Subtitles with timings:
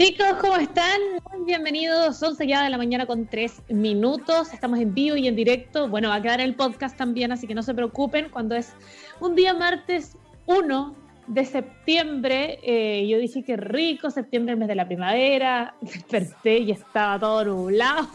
[0.00, 0.98] Chicos, ¿cómo están?
[1.30, 2.22] Muy bienvenidos.
[2.22, 4.50] 11 ya de la mañana con 3 minutos.
[4.54, 5.90] Estamos en vivo y en directo.
[5.90, 8.30] Bueno, va a quedar el podcast también, así que no se preocupen.
[8.30, 8.72] Cuando es
[9.20, 10.16] un día martes
[10.46, 15.74] 1 de septiembre, eh, yo dije que rico, septiembre, el mes de la primavera.
[15.82, 18.08] Desperté y estaba todo nublado,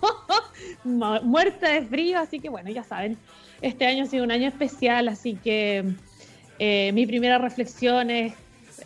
[0.84, 2.18] muerta de frío.
[2.18, 3.16] Así que bueno, ya saben,
[3.62, 5.86] este año ha sido un año especial, así que
[6.58, 8.34] eh, mi primera reflexión es,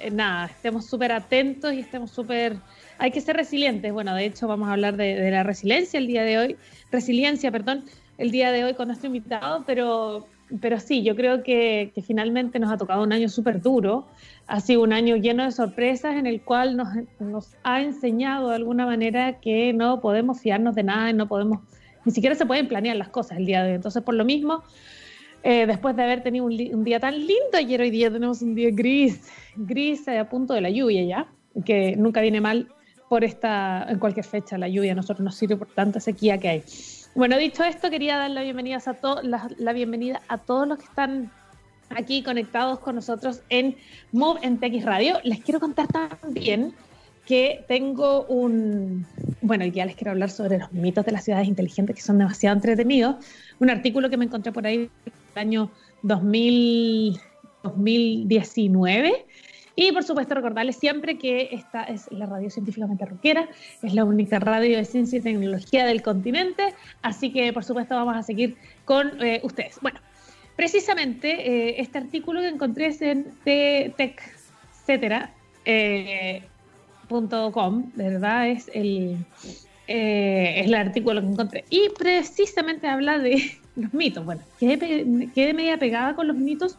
[0.02, 2.58] eh, nada, estemos súper atentos y estemos súper
[3.00, 3.92] hay que ser resilientes.
[3.92, 6.56] Bueno, de hecho vamos a hablar de, la resiliencia el día de hoy,
[6.92, 7.86] resiliencia, perdón,
[8.18, 10.28] el día de hoy con nuestro invitado, pero,
[10.62, 14.06] pero sí, yo creo que, finalmente nos ha tocado un año súper duro,
[14.48, 18.56] ha sido un año lleno de sorpresas en el cual nos, nos ha enseñado de
[18.56, 21.62] alguna manera que no podemos fiarnos de nada, no podemos,
[22.04, 23.76] ni siquiera se pueden planear las cosas el día de hoy.
[23.76, 24.64] Entonces, por lo mismo,
[25.44, 28.72] eh, después de haber tenido un, día tan lindo, ayer hoy día tenemos un día
[28.74, 31.28] gris, gris a punto de la lluvia ya,
[31.64, 32.68] que nunca viene mal
[33.10, 36.48] por esta, en cualquier fecha, la lluvia a nosotros nos sirve por tanta sequía que
[36.48, 36.64] hay.
[37.16, 40.86] Bueno, dicho esto, quería dar la bienvenida a, todos la, bienvenida a todos los que
[40.86, 41.32] están
[41.90, 43.76] aquí conectados con nosotros en
[44.12, 45.20] Move en TX Radio.
[45.24, 46.74] Les quiero contar también
[47.26, 49.08] que tengo un,
[49.42, 52.56] bueno, ya les quiero hablar sobre los mitos de las ciudades inteligentes que son demasiado
[52.56, 53.16] entretenidos.
[53.60, 55.72] Un artículo que me encontré por ahí el año
[56.04, 57.20] 2000,
[57.64, 59.26] 2019
[59.80, 63.48] y por supuesto recordarles siempre que esta es la radio científicamente rockera,
[63.82, 68.18] es la única radio de ciencia y tecnología del continente, así que por supuesto vamos
[68.18, 69.80] a seguir con eh, ustedes.
[69.82, 70.02] Bueno,
[70.58, 75.30] precisamente eh, este artículo que encontré es en techcetera.com,
[75.96, 76.42] eh,
[77.96, 78.50] ¿verdad?
[78.50, 79.16] Es el,
[79.88, 81.64] es el artículo que encontré.
[81.70, 84.26] Y precisamente habla de los mitos.
[84.26, 86.78] Bueno, quedé, quedé media pegada con los mitos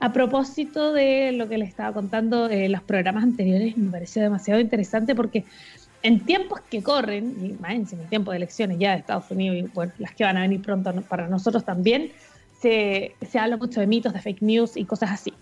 [0.00, 4.22] a propósito de lo que les estaba contando en eh, los programas anteriores, me pareció
[4.22, 5.44] demasiado interesante porque
[6.02, 9.62] en tiempos que corren, y más en tiempo de elecciones ya de Estados Unidos y
[9.74, 12.10] bueno, las que van a venir pronto para nosotros también,
[12.58, 15.32] se, se, habla mucho de mitos, de fake news y cosas así.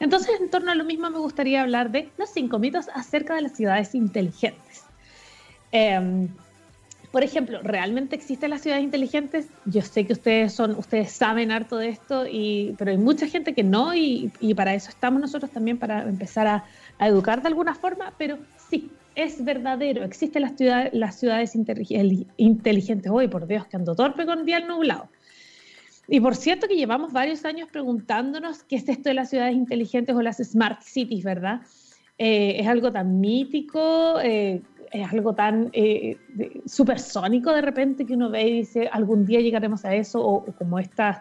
[0.00, 3.42] Entonces, en torno a lo mismo, me gustaría hablar de los cinco mitos acerca de
[3.42, 4.84] las ciudades inteligentes.
[5.70, 6.28] Eh,
[7.14, 9.46] por ejemplo, ¿realmente existen las ciudades inteligentes?
[9.66, 13.54] Yo sé que ustedes son, ustedes saben harto de esto, y, pero hay mucha gente
[13.54, 16.64] que no, y, para eso estamos nosotros también, para empezar a,
[16.98, 18.38] educar de alguna forma, pero
[18.68, 23.12] sí, es verdadero, existen las ciudades, las ciudades inteligentes.
[23.12, 25.08] Hoy, por Dios, que ando torpe con día nublado.
[26.08, 30.16] Y por cierto que llevamos varios años preguntándonos qué es esto de las ciudades inteligentes
[30.16, 31.60] o las smart cities, ¿verdad?
[32.18, 34.62] Eh, es algo tan mítico, eh,
[34.94, 36.16] es algo tan eh,
[36.66, 40.78] supersónico de repente que uno ve y dice, algún día llegaremos a eso, o, como
[40.78, 41.18] estas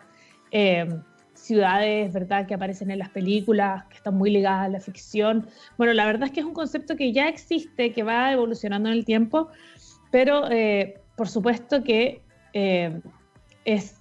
[0.52, 0.88] eh,
[1.34, 5.48] ciudades, ¿verdad?, que aparecen en las películas, que están muy ligadas a la ficción.
[5.76, 8.96] Bueno, la verdad es que es un concepto que ya existe, que va evolucionando en
[8.96, 9.48] el tiempo,
[10.12, 12.22] pero eh, por supuesto que
[12.54, 13.96] es,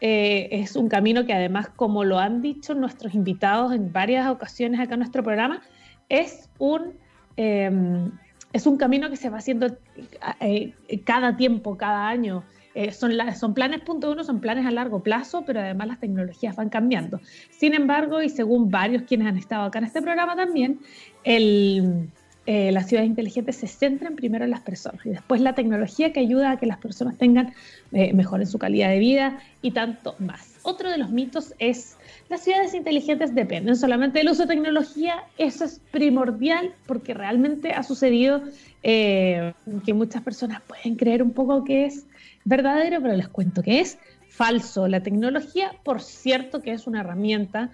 [0.00, 4.94] es un camino que además, como lo han dicho nuestros invitados en varias ocasiones acá
[4.94, 5.60] en nuestro programa,
[6.08, 6.94] es un
[8.52, 9.76] es un camino que se va haciendo
[10.40, 10.72] eh,
[11.04, 12.44] cada tiempo, cada año.
[12.74, 16.68] Eh, son, planes punto uno, son planes a largo plazo, pero además las tecnologías van
[16.68, 17.20] cambiando.
[17.50, 20.78] Sin embargo, y según varios quienes han estado acá en este programa también,
[21.24, 22.08] el,
[22.46, 26.20] eh, las ciudades inteligentes se centran primero en las personas y después la tecnología que
[26.20, 27.52] ayuda a que las personas tengan,
[27.90, 30.58] mejoren su calidad de vida y tanto más.
[30.62, 31.96] Otro de los mitos es
[32.28, 37.82] las ciudades inteligentes dependen solamente del uso de tecnología, eso es primordial porque realmente ha
[37.82, 38.42] sucedido
[38.82, 42.06] eh, que muchas personas pueden creer un poco que es
[42.44, 44.88] verdadero, pero les cuento que es falso.
[44.88, 47.70] La tecnología, por cierto, que es una herramienta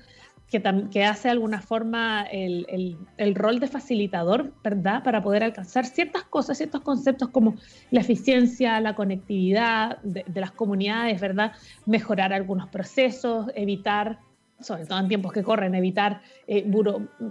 [0.90, 2.96] que, hace de alguna forma el,
[3.34, 5.02] rol de facilitador, ¿verdad?
[5.02, 7.56] Para poder alcanzar ciertas cosas, ciertos conceptos como
[7.90, 11.52] la eficiencia, la conectividad de, de las comunidades, ¿verdad?
[11.86, 14.20] Mejorar algunos procesos, evitar
[14.64, 16.68] sobre todo en tiempos que corren, evitar eh,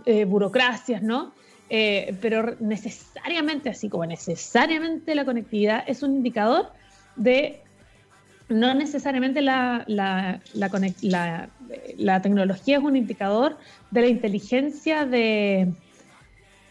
[0.06, 1.34] eh, burocracias, ¿no?
[1.70, 6.72] Eh, pero necesariamente, así como necesariamente la conectividad es un indicador
[7.16, 7.62] de,
[8.50, 10.42] no necesariamente la, la,
[11.98, 13.58] la, tecnología es un indicador
[13.92, 15.74] de la inteligencia de,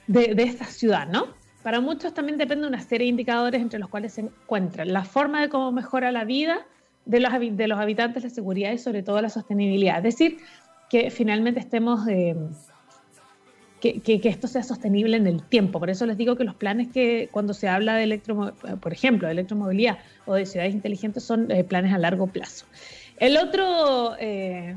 [0.07, 1.27] de, de esta ciudad, ¿no?
[1.63, 5.05] Para muchos también depende de una serie de indicadores entre los cuales se encuentran la
[5.05, 6.67] forma de cómo mejora la vida,
[7.05, 9.99] de los, de los habitantes, la seguridad y sobre todo la sostenibilidad.
[9.99, 10.39] Es decir,
[10.89, 12.37] que finalmente estemos, eh,
[13.81, 15.81] que, que, esto sea sostenible en el tiempo.
[15.81, 19.27] Por eso les digo que los planes que cuando se habla de electro, por ejemplo,
[19.27, 22.67] de electromovilidad o de ciudades inteligentes son eh, planes a largo plazo.
[23.19, 24.77] El otro, eh,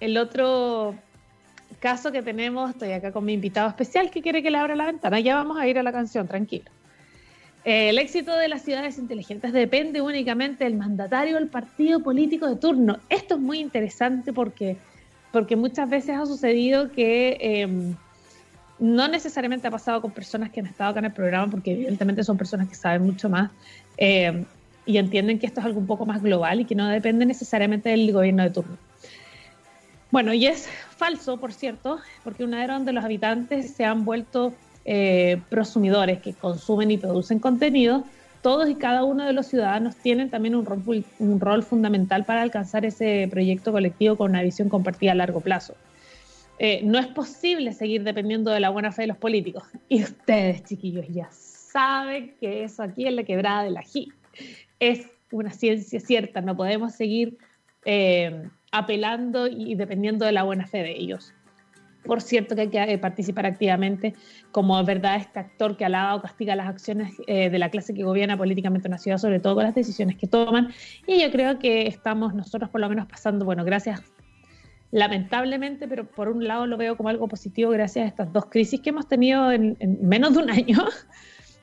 [0.00, 0.94] el otro
[1.80, 4.86] caso que tenemos, estoy acá con mi invitado especial que quiere que le abra la
[4.86, 5.20] ventana.
[5.20, 6.70] Ya vamos a ir a la canción, tranquilo.
[7.66, 13.00] El éxito de las ciudades inteligentes depende únicamente del mandatario del partido político de turno.
[13.08, 14.76] Esto es muy interesante porque,
[15.32, 17.96] porque muchas veces ha sucedido que em,
[18.78, 22.22] no necesariamente ha pasado con personas que han estado acá en el programa, porque evidentemente
[22.22, 23.50] son personas que saben mucho más
[23.96, 24.44] em,
[24.86, 27.88] y entienden que esto es algo un poco más global y que no depende necesariamente
[27.88, 28.78] del gobierno de turno.
[30.12, 34.54] Bueno, y es falso, por cierto, porque una era donde los habitantes se han vuelto
[34.88, 38.04] eh, prosumidores que consumen y producen contenido,
[38.40, 42.42] todos y cada uno de los ciudadanos tienen también un rol, un rol fundamental para
[42.42, 45.74] alcanzar ese proyecto colectivo con una visión compartida a largo plazo.
[46.60, 49.64] Eh, no es posible seguir dependiendo de la buena fe de los políticos.
[49.88, 54.12] Y ustedes, chiquillos, ya saben que eso aquí en la quebrada de la G
[54.78, 56.40] es una ciencia cierta.
[56.40, 57.36] No podemos seguir
[57.84, 61.32] eh, apelando y dependiendo de la buena fe de ellos.
[62.06, 64.14] Por cierto que hay que eh, participar activamente
[64.52, 68.02] como verdad este actor que alaba o castiga las acciones eh, de la clase que
[68.02, 70.72] gobierna políticamente una ciudad, sobre todo con las decisiones que toman.
[71.06, 74.02] Y yo creo que estamos nosotros por lo menos pasando, bueno, gracias
[74.92, 78.80] lamentablemente, pero por un lado lo veo como algo positivo gracias a estas dos crisis
[78.80, 80.78] que hemos tenido en, menos de un año.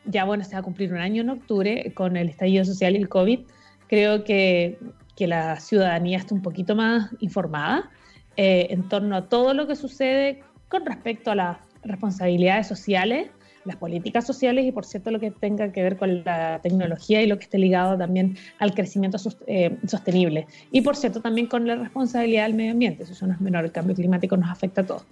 [0.05, 2.97] ya bueno, se va a cumplir un año en octubre con el estallido social y
[2.97, 3.39] el COVID.
[3.87, 4.77] Creo que,
[5.15, 7.89] que la ciudadanía está un poquito más informada
[8.37, 13.29] eh, en torno a todo lo que sucede con respecto a las responsabilidades sociales,
[13.65, 17.27] las políticas sociales y, por cierto, lo que tenga que ver con la tecnología y
[17.27, 20.47] lo que esté ligado también al crecimiento eh, sostenible.
[20.71, 23.03] Y, por cierto, también con la responsabilidad del medio ambiente.
[23.03, 25.05] Eso no es menor, el cambio climático nos afecta a todos.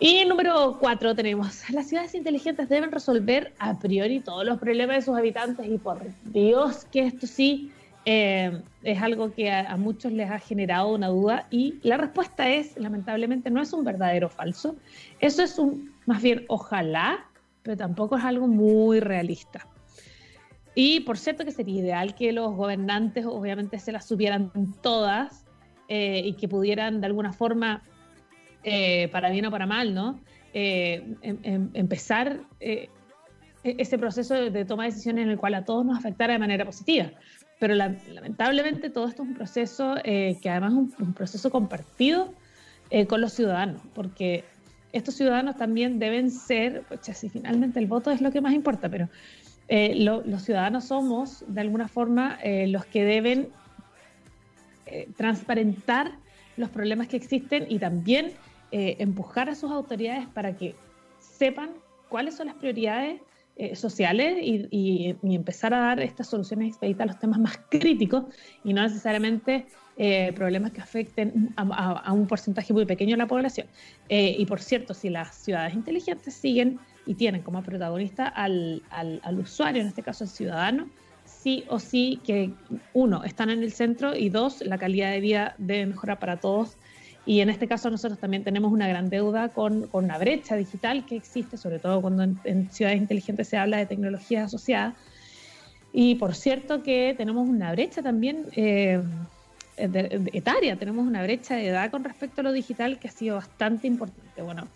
[0.00, 5.02] Y número cuatro tenemos, las ciudades inteligentes deben resolver a priori todos los problemas de
[5.02, 7.72] sus habitantes y por Dios que esto sí
[8.10, 12.74] eh, es algo que a, muchos les ha generado una duda y la respuesta es,
[12.78, 14.76] lamentablemente, no es un verdadero falso.
[15.20, 17.26] Eso es un, más bien, ojalá,
[17.62, 19.66] pero tampoco es algo muy realista.
[20.74, 25.44] Y por cierto que sería ideal que los gobernantes obviamente se las supieran todas
[25.88, 27.82] eh, y que pudieran de alguna forma,
[28.64, 30.18] eh, para bien o para mal, ¿no?
[30.54, 32.40] Em, em, empezar
[33.64, 36.64] ese proceso de toma de decisiones en el cual a todos nos afectara de manera
[36.64, 37.10] positiva.
[37.58, 42.32] Pero lamentablemente todo esto es un proceso eh, que además es un, proceso compartido
[42.90, 44.44] eh, con los ciudadanos, porque
[44.92, 48.88] estos ciudadanos también deben ser, pues si finalmente el voto es lo que más importa,
[48.88, 49.08] pero
[49.66, 52.38] eh, los ciudadanos somos de alguna forma
[52.68, 53.48] los que deben
[55.16, 56.12] transparentar
[56.56, 58.32] los problemas que existen y también
[58.70, 60.74] empujar a sus autoridades para que
[61.20, 61.68] sepan
[62.08, 63.20] cuáles son las prioridades
[63.60, 68.26] eh, sociales y, empezar a dar estas soluciones expeditas a los temas más críticos
[68.62, 69.66] y no necesariamente
[69.96, 73.66] eh, problemas que afecten a, un porcentaje muy pequeño de la población.
[74.08, 79.20] Eh, y por cierto, si las ciudades inteligentes siguen y tienen como protagonista al, al,
[79.24, 80.88] al usuario, en este caso el ciudadano,
[81.24, 82.52] sí o sí que
[82.92, 86.76] uno, están en el centro y dos, la calidad de vida debe mejorar para todos
[87.28, 91.04] y en este caso nosotros también tenemos una gran deuda con, con una brecha digital
[91.04, 94.94] que existe, sobre todo cuando en, ciudades inteligentes se habla de tecnologías asociadas.
[95.92, 99.02] Y por cierto que tenemos una brecha también eh,
[99.76, 103.86] etaria, tenemos una brecha de edad con respecto a lo digital que ha sido bastante
[103.86, 104.40] importante.
[104.40, 104.66] Bueno,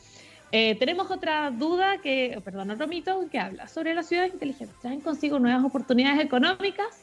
[0.52, 4.78] eh, tenemos otra duda, que, perdón, otro mito que habla sobre las ciudades inteligentes.
[4.82, 7.00] ¿Traen consigo nuevas oportunidades económicas?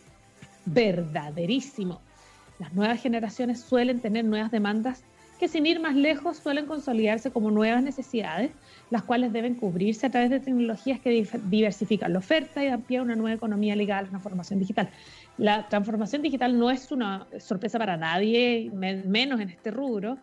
[0.66, 2.02] Verdaderísimo.
[2.60, 5.04] Las nuevas generaciones suelen tener nuevas demandas
[5.40, 8.52] que sin ir más lejos suelen consolidarse como nuevas necesidades,
[8.90, 13.16] las cuales deben cubrirse a través de tecnologías que diversifican la oferta y amplían una
[13.16, 14.90] nueva economía ligada a la transformación digital.
[15.38, 20.18] La transformación digital no es una sorpresa para nadie, menos en este rubro,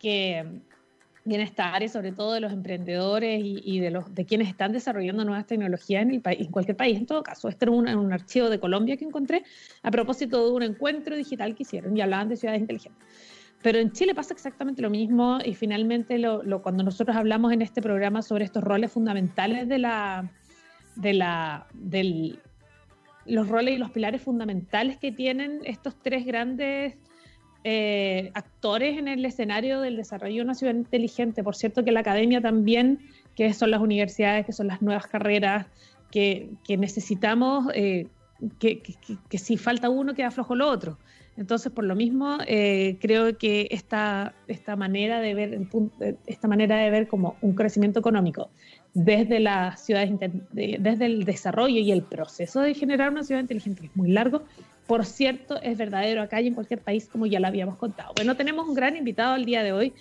[0.00, 4.72] que en esta área, sobre todo de los emprendedores y, de, los, de quienes están
[4.72, 6.98] desarrollando nuevas tecnologías en cualquier país.
[6.98, 9.44] En todo caso, este era un, un archivo de Colombia que encontré
[9.82, 13.06] a propósito de un encuentro digital que hicieron y hablaban de ciudades inteligentes.
[13.62, 17.80] Pero en Chile pasa exactamente lo mismo y finalmente lo, cuando nosotros hablamos en este
[17.80, 20.30] programa sobre estos roles fundamentales de la,
[20.96, 22.40] de la, del,
[23.24, 26.96] los roles y los pilares fundamentales que tienen estos tres grandes
[27.64, 31.44] eh, actores en el escenario del desarrollo de una ciudad inteligente.
[31.44, 32.98] Por cierto que la academia también,
[33.36, 35.66] que son las universidades, que son las nuevas carreras,
[36.10, 38.08] que, necesitamos, eh,
[38.58, 38.94] que, que,
[39.28, 40.98] que, si falta uno queda flojo lo otro.
[41.36, 45.68] Entonces, por lo mismo, eh, creo que esta, esta, manera de ver el
[46.00, 48.50] eh, esta manera de ver como un crecimiento económico
[48.92, 50.12] desde las ciudades,
[50.52, 54.42] desde el desarrollo y el proceso de generar una ciudad inteligente, que es muy largo,
[54.86, 58.12] por cierto, es verdadero acá y en cualquier país, como ya lo habíamos contado.
[58.14, 59.94] Bueno, tenemos un gran invitado el día de hoy.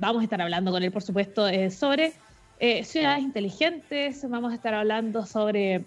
[0.00, 2.12] Vamos a estar hablando con él, por supuesto, eh, sobre
[2.82, 4.28] ciudades inteligentes.
[4.28, 5.84] Vamos a estar hablando sobre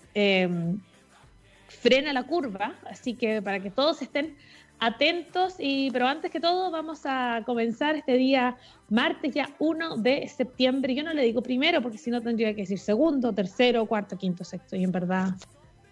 [1.67, 4.36] frena la curva, así que para que todos estén
[4.79, 8.57] atentos y pero antes que todo vamos a comenzar este día
[8.89, 10.93] martes ya 1 de septiembre.
[10.95, 14.43] Yo no le digo primero porque si no tendría que decir segundo, tercero, cuarto, quinto,
[14.43, 15.34] sexto y en verdad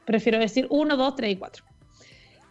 [0.06, 1.66] prefiero decir 1, 2, 3 y 4.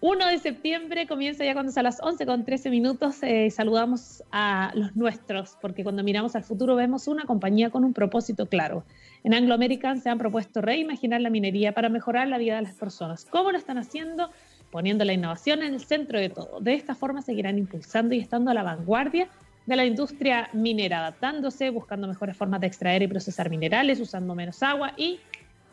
[0.00, 3.22] 1 de septiembre comienza ya cuando es a las 11 con 13 minutos.
[3.22, 7.92] Eh, saludamos a los nuestros, porque cuando miramos al futuro vemos una compañía con un
[7.92, 8.84] propósito claro.
[9.24, 12.74] En Anglo American se han propuesto reimaginar la minería para mejorar la vida de las
[12.74, 13.24] personas.
[13.24, 14.30] ¿Cómo lo están haciendo?
[14.72, 16.58] Poniendo la innovación en el centro de todo.
[16.60, 19.28] De esta forma seguirán impulsando y estando a la vanguardia
[19.66, 24.60] de la industria minera, adaptándose, buscando mejores formas de extraer y procesar minerales, usando menos
[24.60, 25.20] agua y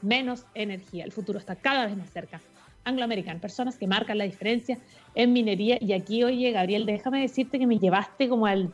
[0.03, 1.03] menos energía.
[1.03, 2.39] El futuro está cada vez más cerca.
[2.84, 4.77] Anglo American, personas que marcan la diferencia
[5.15, 5.79] en minería.
[5.82, 8.72] Y aquí, oye, Gabriel, déjame decirte que me llevaste como al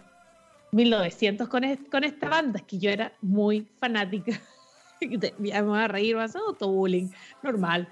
[0.74, 4.34] 1900 con, con esta banda, es que yo era muy fanática.
[5.40, 7.12] me voy a reír más, autobullying,
[7.44, 7.88] normal.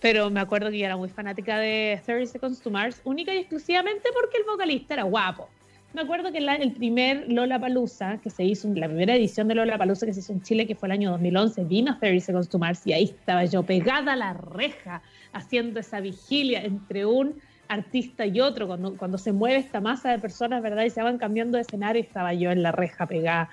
[0.00, 3.38] Pero me acuerdo que yo era muy fanática de 30 Seconds to Mars, única y
[3.38, 5.48] exclusivamente porque el vocalista era guapo.
[5.94, 9.76] Me acuerdo que el primer Lola Palusa que se hizo, la primera edición de Lola
[9.76, 12.58] Palusa que se hizo en Chile, que fue el año 2011, vino 30 Seconds to
[12.58, 15.02] Mars y ahí estaba yo pegada a la reja
[15.34, 20.18] haciendo esa vigilia entre un artista y otro, cuando, cuando se mueve esta masa de
[20.18, 20.84] personas, ¿verdad?
[20.84, 23.50] Y se van cambiando de escenario, estaba yo en la reja pegada.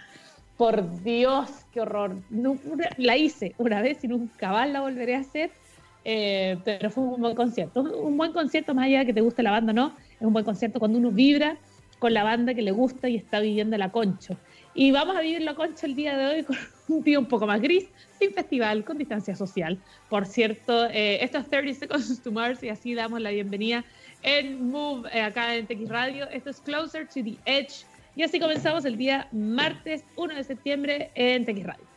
[0.59, 2.17] Por Dios, qué horror.
[2.97, 5.51] la hice una vez y nunca más la volveré a hacer,
[6.03, 7.79] eh, pero fue un buen concierto.
[7.79, 10.43] Un buen concierto, más allá de que te guste la banda no, es un buen
[10.43, 11.57] concierto cuando uno vibra
[11.97, 14.35] con la banda que le gusta y está viviendo la concho.
[14.73, 16.57] Y vamos a vivir la concha el día de hoy con
[16.89, 17.87] un día un poco más gris,
[18.19, 19.79] sin festival, con distancia social.
[20.09, 23.85] Por cierto, eh, esto es 30 Seconds to Mars y así damos la bienvenida
[24.23, 26.29] en Move, eh, acá en TX Radio.
[26.29, 27.85] Esto es Closer to the Edge.
[28.15, 31.89] Y así comenzamos el día martes 1 de septiembre en TX Radio.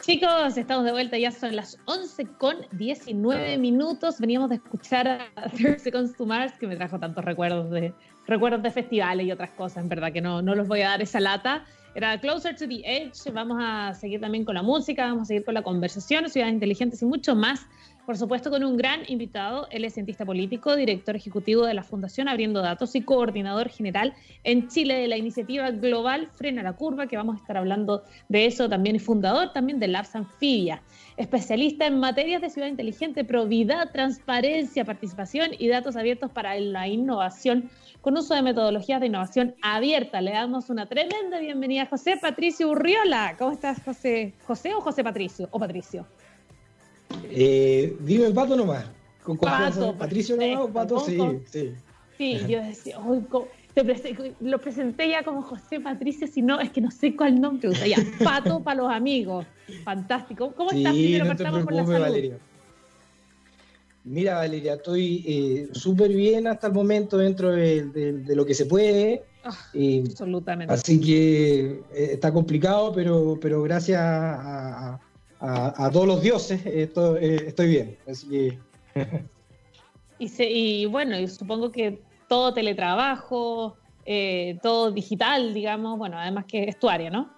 [0.00, 4.20] Chicos, estamos de vuelta, ya son las 11 con 19 minutos.
[4.20, 7.92] Veníamos de escuchar a 30 Seconds to Mars, que me trajo tantos recuerdos de,
[8.24, 11.02] recuerdos de festivales y otras cosas, en verdad que no, no los voy a dar
[11.02, 11.64] esa lata.
[11.96, 15.44] Era Closer to the Edge, vamos a seguir también con la música, vamos a seguir
[15.44, 17.66] con la conversación, ciudades inteligentes y mucho más
[18.06, 19.66] por supuesto con un gran invitado.
[19.70, 24.68] Él es cientista político, director ejecutivo de la Fundación Abriendo Datos y coordinador general en
[24.68, 28.68] Chile de la iniciativa global Frena la Curva, que vamos a estar hablando de eso
[28.68, 30.82] también, y fundador también de Labs Anfibia.
[31.16, 37.70] Especialista en materias de ciudad inteligente, probidad, transparencia, participación y datos abiertos para la innovación
[38.00, 40.20] con uso de metodologías de innovación abierta.
[40.20, 43.34] Le damos una tremenda bienvenida a José Patricio Urriola.
[43.36, 44.34] ¿Cómo estás, José?
[44.46, 45.48] ¿José o José Patricio?
[45.50, 46.06] ¿O Patricio?
[47.30, 48.84] Eh, dime Pato nomás.
[49.22, 49.92] Con confianza.
[49.92, 51.18] Patricio nomás o Pato, sí,
[51.50, 51.74] sí.
[52.18, 52.98] Sí, yo decía,
[54.40, 57.86] lo presenté ya como José Patricio, si no, es que no sé cuál nombre usa.
[57.86, 59.44] Ya, Pato para los amigos.
[59.84, 60.52] Fantástico.
[60.56, 60.92] ¿Cómo estás?
[60.92, 62.00] Primero no partamos por la salud.
[62.00, 62.38] Valeria.
[64.04, 69.24] Mira, Valeria, estoy eh, súper bien hasta el momento dentro de, lo que se puede.
[69.44, 69.58] Ah,
[70.08, 70.72] absolutamente.
[70.72, 75.00] Así que eh, está complicado, pero, pero gracias a,
[75.40, 77.98] a, todos los dioses, esto, eh, estoy bien.
[80.18, 86.78] y, bueno, y supongo que todo teletrabajo, eh, todo digital, digamos, bueno, además que es
[86.78, 87.30] tu área, ¿no?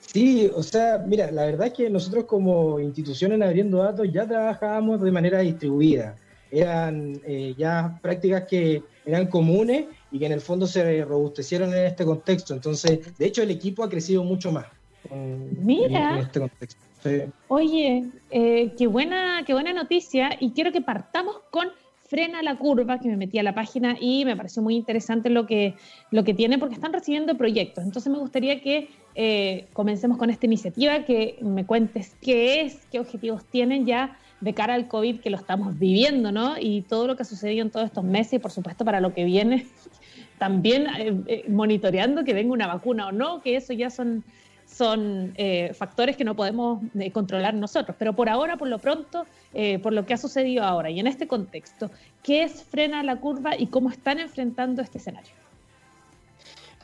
[0.00, 4.26] Sí, o sea, mira, la verdad es que nosotros como institución en Abriendo Datos ya
[4.26, 6.16] trabajábamos de manera distribuida.
[6.50, 11.84] Eran eh, ya prácticas que eran comunes y que en el fondo se robustecieron en
[11.84, 12.54] este contexto.
[12.54, 14.64] Entonces, de hecho, el equipo ha crecido mucho más.
[15.10, 16.18] Mira.
[16.18, 21.68] Este Oye, eh, qué, buena, qué buena noticia y quiero que partamos con
[22.08, 25.46] Frena la Curva, que me metí a la página y me pareció muy interesante lo
[25.46, 25.74] que,
[26.10, 27.84] lo que tiene porque están recibiendo proyectos.
[27.84, 32.98] Entonces me gustaría que eh, comencemos con esta iniciativa, que me cuentes qué es, qué
[32.98, 36.54] objetivos tienen ya de cara al COVID que lo estamos viviendo, ¿no?
[36.58, 39.12] Y todo lo que ha sucedido en todos estos meses y por supuesto para lo
[39.12, 39.66] que viene,
[40.38, 44.24] también eh, monitoreando que venga una vacuna o no, que eso ya son
[44.78, 47.96] son eh, factores que no podemos eh, controlar nosotros.
[47.98, 51.08] Pero por ahora, por lo pronto, eh, por lo que ha sucedido ahora y en
[51.08, 51.90] este contexto,
[52.22, 55.32] ¿qué es Frena la Curva y cómo están enfrentando este escenario?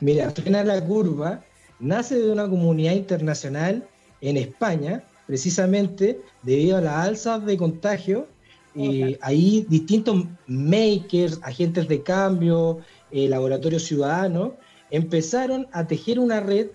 [0.01, 1.41] Mira, Frena la Curva
[1.79, 3.87] nace de una comunidad internacional
[4.19, 8.27] en España, precisamente debido a las alzas de contagio.
[8.77, 14.51] y ahí distintos makers, agentes de cambio, laboratorios ciudadanos,
[14.91, 16.67] empezaron a tejer una red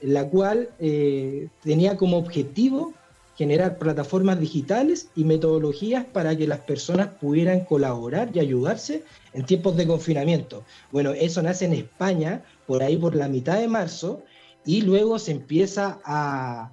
[0.00, 2.94] la cual eh, tenía como objetivo
[3.36, 9.76] generar plataformas digitales y metodologías para que las personas pudieran colaborar y ayudarse en tiempos
[9.76, 10.64] de confinamiento.
[10.90, 14.22] Bueno, eso nace en España por ahí por la mitad de marzo
[14.64, 16.72] y luego se empieza a,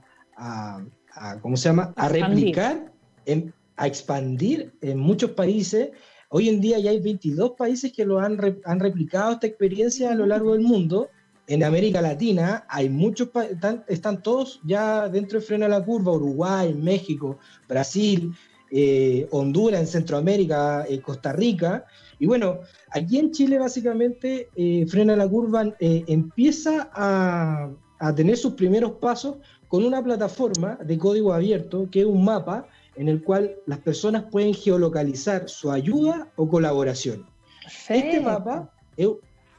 [1.42, 1.94] ¿cómo se llama?
[1.98, 2.92] A replicar,
[3.76, 5.90] a expandir en muchos países.
[6.30, 10.16] Hoy en día ya hay 22 países que lo han, han replicado esta experiencia a
[10.16, 11.10] lo largo del mundo.
[11.48, 16.14] En América Latina hay muchos, están, están todos ya dentro de Freno a la Curva,
[16.14, 18.34] Uruguay, México, Brasil,
[18.72, 21.86] eh, Honduras, en Centroamérica, eh, Costa Rica.
[22.18, 22.60] Y bueno,
[22.92, 27.70] aquí en Chile básicamente eh, Frena la Curva empieza a,
[28.00, 29.36] a, tener sus primeros pasos
[29.68, 34.24] con una plataforma de código abierto que es un mapa en el cual las personas
[34.32, 37.26] pueden geolocalizar su ayuda o colaboración.
[37.90, 38.72] Este mapa,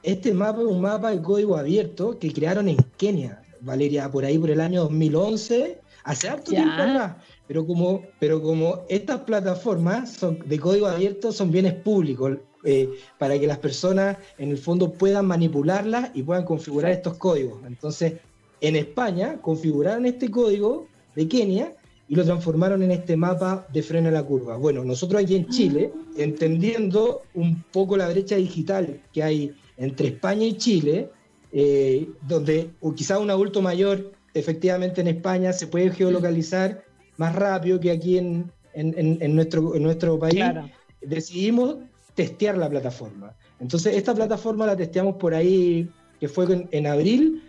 [0.05, 4.39] este mapa es un mapa de código abierto que crearon en Kenia, Valeria, por ahí
[4.39, 7.17] por el año 2011, hace harto tiempo atrás.
[7.47, 13.39] Pero como, pero como estas plataformas son de código abierto son bienes públicos, eh, para
[13.39, 17.61] que las personas en el fondo puedan manipularlas y puedan configurar estos códigos.
[17.67, 18.15] Entonces,
[18.61, 21.75] en España configuraron este código de Kenia
[22.09, 24.57] y lo transformaron en este mapa de freno a la curva.
[24.59, 25.99] Bueno, nosotros aquí en Chile, ah.
[26.19, 31.11] entendiendo un poco la brecha digital que hay entre España y Chile,
[31.53, 36.85] eh, donde quizá un adulto mayor efectivamente en España se puede geolocalizar
[37.17, 38.51] más rápido que aquí en,
[39.35, 40.43] nuestro, en nuestro país,
[41.01, 41.77] decidimos
[42.15, 43.37] testear la plataforma.
[43.61, 45.89] Entonces, esta plataforma la testeamos por ahí,
[46.19, 47.43] que fue en, abril.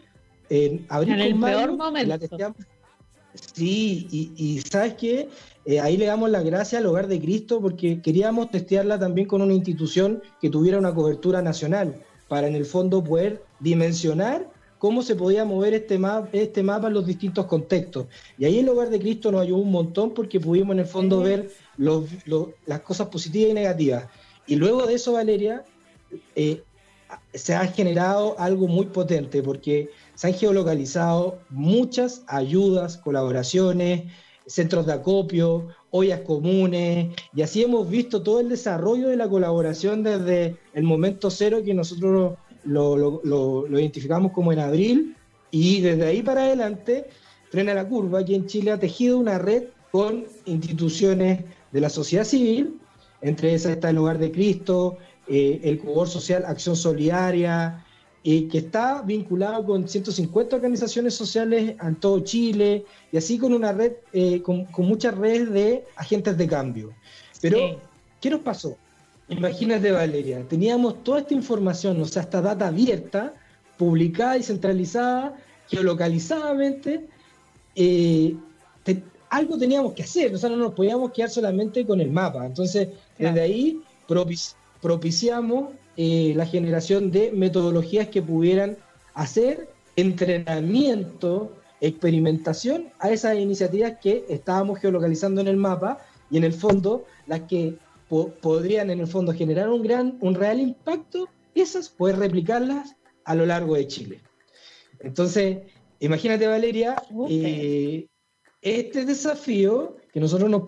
[0.49, 2.07] En abril el peor momento.
[2.07, 2.57] La testeamos.
[3.53, 5.27] Sí, y, ¿sabes qué?
[5.65, 9.41] Eh, ahí le damos las gracias al Hogar de Cristo porque queríamos testearla también con
[9.41, 11.95] una institución que tuviera una cobertura nacional
[12.27, 16.93] para en el fondo poder dimensionar cómo se podía mover este, mapa, este mapa en
[16.93, 18.07] los distintos contextos.
[18.37, 21.21] Y ahí el Hogar de Cristo nos ayudó un montón porque pudimos en el fondo
[21.21, 24.05] ver las cosas positivas y negativas.
[24.47, 25.63] Y luego de eso, Valeria,
[26.35, 26.61] eh,
[27.33, 34.03] se ha generado algo muy potente porque se han geolocalizado muchas ayudas, colaboraciones,
[34.45, 40.03] centros de acopio, ollas comunes, y así hemos visto todo el desarrollo de la colaboración
[40.03, 42.33] desde el momento cero que nosotros
[42.65, 45.15] lo, identificamos como en abril
[45.51, 47.07] y desde ahí para adelante,
[47.49, 52.25] Frena la Curva, aquí en Chile ha tejido una red con instituciones de la sociedad
[52.25, 52.77] civil,
[53.21, 57.84] entre esas está el Hogar de Cristo, eh, el Cubor Social Acción Solidaria,
[58.27, 63.71] y que está vinculado con 150 organizaciones sociales en todo Chile, y así con una
[63.71, 66.91] red, eh, con, muchas redes de agentes de cambio.
[67.39, 67.79] Pero,
[68.19, 68.77] ¿qué nos pasó?
[69.29, 73.31] Imagínate, Valeria, teníamos toda esta información, o sea, esta data abierta,
[73.77, 77.05] publicada y centralizada, geolocalizadamente.
[77.75, 78.35] Eh,
[79.29, 82.43] algo teníamos que hacer, o sea, no nos podíamos quedar solamente con el mapa.
[82.43, 82.87] Entonces,
[83.19, 83.83] desde ahí
[84.81, 88.77] propiciamos eh, la generación de metodologías que pudieran
[89.13, 96.53] hacer entrenamiento, experimentación a esas iniciativas que estábamos geolocalizando en el mapa y en el
[96.53, 97.77] fondo las que
[98.41, 103.45] podrían en el fondo generar un gran, un real impacto, esas poder replicarlas a lo
[103.45, 104.21] largo de Chile.
[104.99, 105.59] Entonces,
[105.99, 106.95] imagínate Valeria,
[107.29, 108.07] eh,
[108.61, 110.63] este desafío que nosotros nos,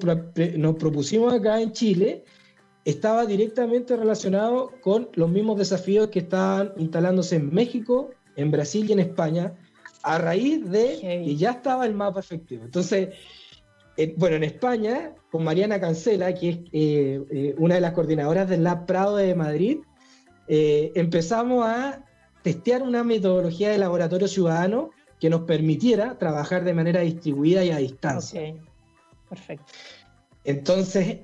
[0.57, 2.23] nos, propusimos acá en Chile
[2.87, 8.93] estaba directamente relacionado con los mismos desafíos que estaban instalándose en México, en Brasil y
[8.93, 9.53] en España,
[10.03, 12.63] a raíz de que ya estaba el mapa efectivo.
[12.63, 13.09] Entonces,
[14.15, 18.63] bueno, en España, con Mariana Cancela, que es eh, eh, una de las coordinadoras del
[18.63, 19.79] Lab Prado de Madrid,
[20.47, 22.05] eh, empezamos a
[22.41, 27.77] testear una metodología de laboratorio ciudadano que nos permitiera trabajar de manera distribuida y a
[27.79, 28.55] distancia.
[29.27, 29.73] Perfecto.
[30.45, 31.17] Entonces,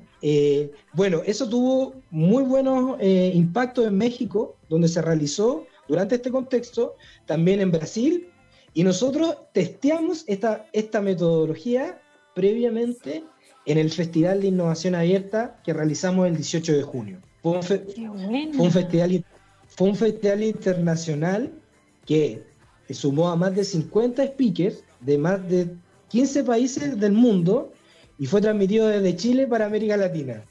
[0.93, 7.59] bueno, eso tuvo muy buenos impactos en México, donde se realizó durante este contexto, también
[7.59, 8.29] en Brasil,
[8.73, 12.01] y nosotros testeamos esta, esta metodología
[12.33, 13.23] previamente
[13.65, 17.19] en el Festival de Innovación Abierta que realizamos el 18 de junio.
[17.41, 17.63] Fue un,
[18.71, 19.25] festival,
[19.67, 21.51] fue un festival internacional
[22.05, 22.41] que
[22.89, 25.75] sumó a más de 50 speakers de más de
[26.09, 27.71] 15 países del mundo
[28.17, 30.43] y fue transmitido desde Chile para América Latina.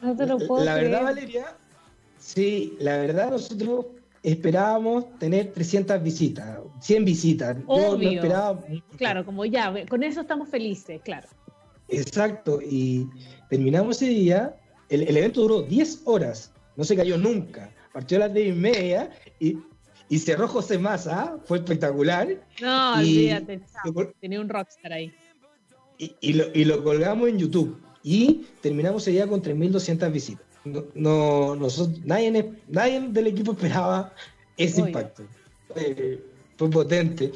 [0.00, 1.56] la verdad, Valeria,
[2.18, 3.86] sí, la verdad nosotros
[4.22, 7.56] esperábamos tener 300 visitas, 100 visitas.
[7.66, 8.22] Obvio.
[8.96, 11.28] Claro, como ya, con eso estamos felices, claro.
[11.88, 13.08] Exacto, y
[13.48, 14.56] terminamos ese día,
[14.88, 19.10] el, evento duró 10 horas, no se cayó nunca, partió a las 10 y media
[19.38, 19.58] y,
[20.08, 22.28] y cerró José Massa, fue espectacular.
[22.60, 23.60] No, olvídate,
[24.20, 25.14] tenía un rockstar ahí.
[25.98, 30.46] Y, lo, y lo colgamos en YouTube y terminamos ese día con 3.200 visitas
[30.94, 34.12] no, nosotros, nadie, nadie del equipo esperaba
[34.56, 35.24] ese impacto.
[36.56, 37.32] fue potente.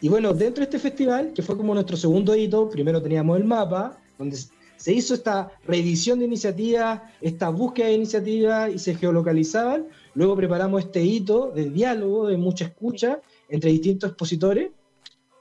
[0.00, 3.44] y bueno, dentro de este festival, que fue como nuestro segundo hito, primero teníamos el
[3.44, 4.38] mapa, donde
[4.76, 9.86] se hizo esta revisión de iniciativas, esta búsqueda de iniciativas y se geolocalizaban.
[10.14, 14.70] Luego preparamos este hito de diálogo, de mucha escucha entre distintos expositores.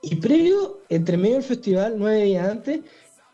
[0.02, 2.80] Y previo, entre medio del festival, nueve días antes,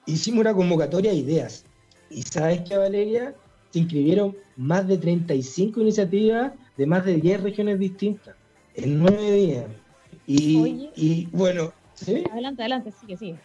[0.06, 1.65] hicimos una convocatoria de ideas.
[2.10, 3.36] ¿Y sabes qué, Valeria?
[3.71, 8.36] Se inscribieron más de 35 iniciativas de más de 10 regiones distintas
[8.75, 9.65] en nueve días.
[10.28, 11.71] Y, bueno,
[12.32, 13.38] Adelante, adelante, sigue, sigue.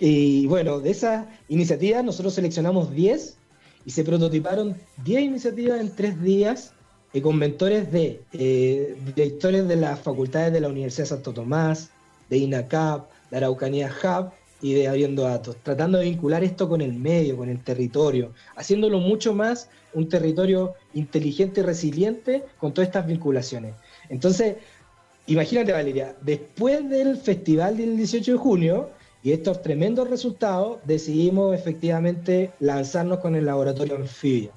[0.00, 3.36] y, bueno, de esas iniciativas nosotros seleccionamos 10
[3.84, 6.74] y se prototiparon 10 iniciativas en tres días
[7.12, 11.90] eh, con mentores de eh, directores de las facultades de la Universidad de Santo Tomás,
[12.28, 14.30] de INACAP, de Araucanía Hub
[14.62, 18.98] y de Abriendo Datos, tratando de vincular esto con el medio, con el territorio, haciéndolo
[18.98, 23.74] mucho más un territorio inteligente y resiliente con todas estas vinculaciones.
[24.08, 24.56] Entonces,
[25.26, 28.90] imagínate Valeria, después del festival del 18 de junio
[29.22, 34.50] y estos tremendos resultados, decidimos efectivamente lanzarnos con el laboratorio Anfibia.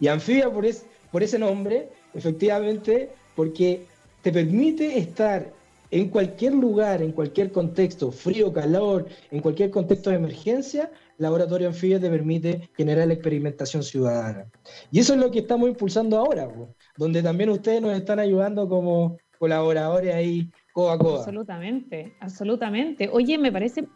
[0.00, 0.66] Y Anfibia por,
[1.14, 3.86] por ese nombre, efectivamente, porque
[4.20, 5.48] te permite estar
[5.92, 12.00] en cualquier lugar, en cualquier contexto, frío, calor, en cualquier contexto de emergencia, Laboratorio Anfibia
[12.00, 14.46] te permite generar la experimentación ciudadana.
[14.90, 16.48] Y eso es lo que estamos impulsando ahora,
[16.96, 21.18] donde también ustedes nos están ayudando como colaboradores ahí, codo a codo.
[21.18, 23.08] Absolutamente, absolutamente.
[23.12, 23.86] Oye, me parece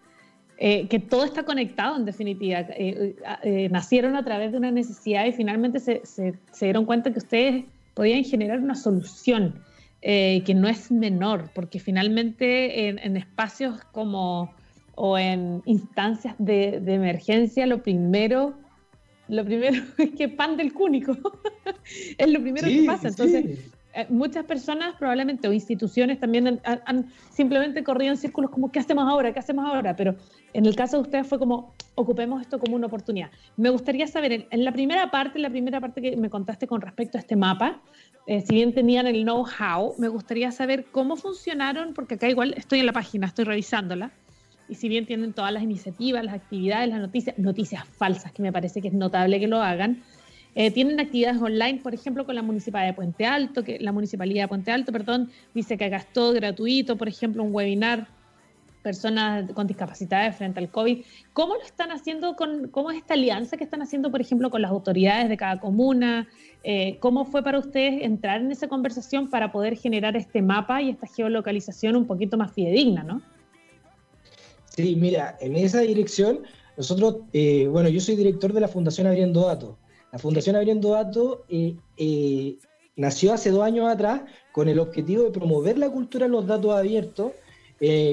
[0.59, 2.61] eh, que todo está conectado en definitiva.
[2.61, 7.65] Eh, eh, nacieron a través de una necesidad y finalmente se, dieron cuenta que ustedes
[7.95, 9.63] podían generar una solución
[10.01, 14.55] que no es menor, porque finalmente en espacios como
[15.01, 18.55] o en instancias de, emergencia, lo primero,
[19.29, 21.17] lo primero es que pan del cúnico.
[22.19, 23.09] es lo primero que pasa.
[23.09, 23.59] Entonces, eh,
[24.09, 29.33] muchas personas probablemente o instituciones también han, simplemente corrido en círculos como ¿qué hacemos ahora?
[29.33, 29.97] ¿qué hacemos ahora?
[29.97, 30.15] Pero
[30.53, 33.31] en el caso de ustedes fue como ocupemos esto como una oportunidad.
[33.57, 37.19] Me gustaría saber, en, la primera parte, la primera parte que me contaste con respecto
[37.19, 37.81] a este mapa,
[38.27, 42.81] eh, si bien tenían el know-how, me gustaría saber cómo funcionaron, porque acá igual estoy
[42.81, 44.13] en la página, estoy revisándola
[44.69, 48.53] y si bien tienen todas las iniciativas, las actividades, las noticias, noticias falsas, que me
[48.53, 50.03] parece que es notable que lo hagan,
[50.61, 54.43] eh, tienen actividades online, por ejemplo, con la Municipalidad de Puente Alto, que la Municipalidad
[54.43, 58.09] de Puente Alto, perdón, dice que todo gratuito, por ejemplo, un webinar
[58.83, 61.05] personas con discapacidades frente al COVID.
[61.33, 64.61] ¿Cómo lo están haciendo con, cómo es esta alianza que están haciendo, por ejemplo, con
[64.61, 66.27] las autoridades de cada comuna?
[66.65, 70.91] Eh, ¿Cómo fue para ustedes entrar en esa conversación para poder generar este mapa y
[70.91, 73.23] esta geolocalización un poquito más fidedigna, no?
[74.75, 76.41] Sí, mira, en esa dirección,
[76.77, 79.77] nosotros, eh, bueno, yo soy director de la Fundación Abriendo Datos.
[80.13, 82.57] La Fundación Abriendo Datos eh, eh,
[82.97, 86.75] nació hace dos años atrás con el objetivo de promover la cultura de los datos
[86.75, 87.33] abiertos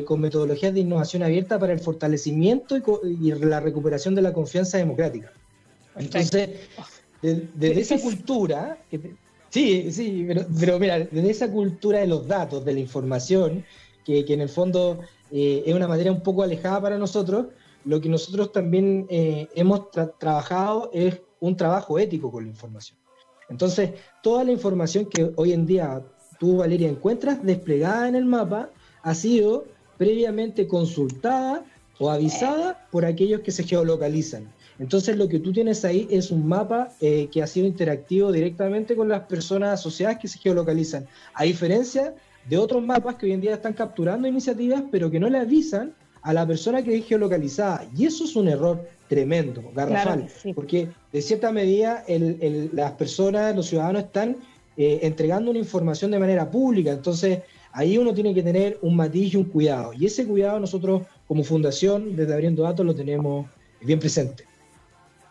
[0.05, 5.33] con metodologías de innovación abierta para el fortalecimiento y, la recuperación de la confianza democrática.
[5.95, 6.51] Entonces,
[7.19, 8.77] desde esa cultura,
[9.49, 10.27] sí, sí,
[10.59, 13.65] pero, mira, desde esa cultura de los datos, de la información,
[14.05, 14.99] que, que en el fondo
[15.31, 17.47] eh, es una materia un poco alejada para nosotros.
[17.83, 22.97] Lo que nosotros también eh, hemos trabajado es un trabajo ético con la información.
[23.49, 23.91] Entonces,
[24.23, 26.01] toda la información que hoy en día
[26.39, 28.69] tú, Valeria, encuentras desplegada en el mapa
[29.03, 29.65] ha sido
[29.97, 31.63] previamente consultada
[31.99, 34.51] o avisada por aquellos que se geolocalizan.
[34.79, 38.95] Entonces lo que tú tienes ahí es un mapa eh, que ha sido interactivo directamente
[38.95, 42.13] con las personas asociadas que se geolocalizan, a diferencia
[42.49, 45.95] de otros mapas que hoy en día están capturando iniciativas, pero que no le avisan
[46.25, 47.87] a la persona que es geolocalizada.
[47.95, 52.03] Y eso es un error tremendo, garrafal, porque de cierta medida
[52.73, 54.37] las personas, los ciudadanos están
[54.75, 59.35] eh, entregando una información de manera pública, entonces ahí uno tiene que tener un matiz
[59.35, 59.93] y un cuidado.
[59.93, 63.45] Y ese cuidado nosotros como fundación, desde Abriendo Datos, lo tenemos
[63.81, 64.45] bien presente.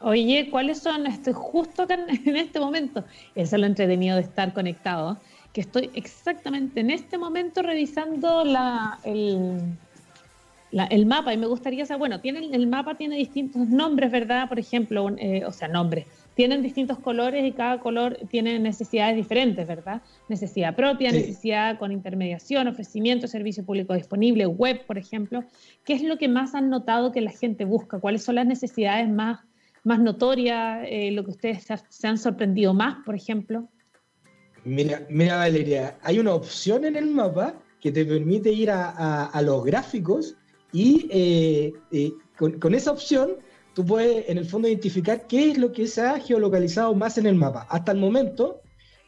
[0.01, 3.05] Oye, ¿cuáles son, estoy justo acá en este momento,
[3.35, 5.19] eso es lo entretenido de estar conectado,
[5.53, 9.61] que estoy exactamente en este momento revisando la, el,
[10.91, 14.49] el mapa y me gustaría saber, bueno, el mapa tiene distintos nombres, ¿verdad?
[14.49, 16.07] Por ejemplo, eh, o sea, nombres.
[16.35, 20.03] Tienen distintos colores y cada color tiene necesidades diferentes, ¿verdad?
[20.29, 25.45] Necesidad propia, necesidad con intermediación, ofrecimiento, servicio público disponible, web, por ejemplo.
[25.85, 28.01] ¿Qué es lo que más han notado que la gente busca?
[28.01, 29.41] ¿Cuáles son las necesidades más,
[29.85, 30.81] más notorias?
[30.89, 33.69] Eh, lo que ustedes se han sorprendido más, por ejemplo.
[34.65, 39.63] Mira, mira, Valeria, hay una opción en el mapa que te permite ir a, los
[39.63, 40.37] gráficos
[40.75, 43.37] y eh, eh, con, esa opción
[43.75, 47.27] tú puedes en el fondo identificar qué es lo que se ha geolocalizado más en
[47.27, 47.65] el mapa.
[47.71, 48.61] Hasta el momento,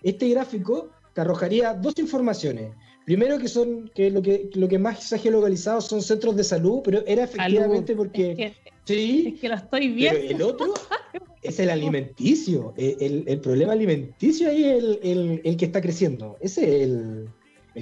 [0.04, 2.70] este gráfico te arrojaría dos informaciones.
[3.04, 6.44] primero que son que lo que lo que más se ha geolocalizado son centros de
[6.44, 10.20] salud, pero era efectivamente porque sí, es que lo estoy viendo.
[10.20, 10.74] Pero el otro
[11.42, 16.36] es el alimenticio, el, el, problema alimenticio ahí es el, el, que está creciendo.
[16.40, 17.28] Ese es el,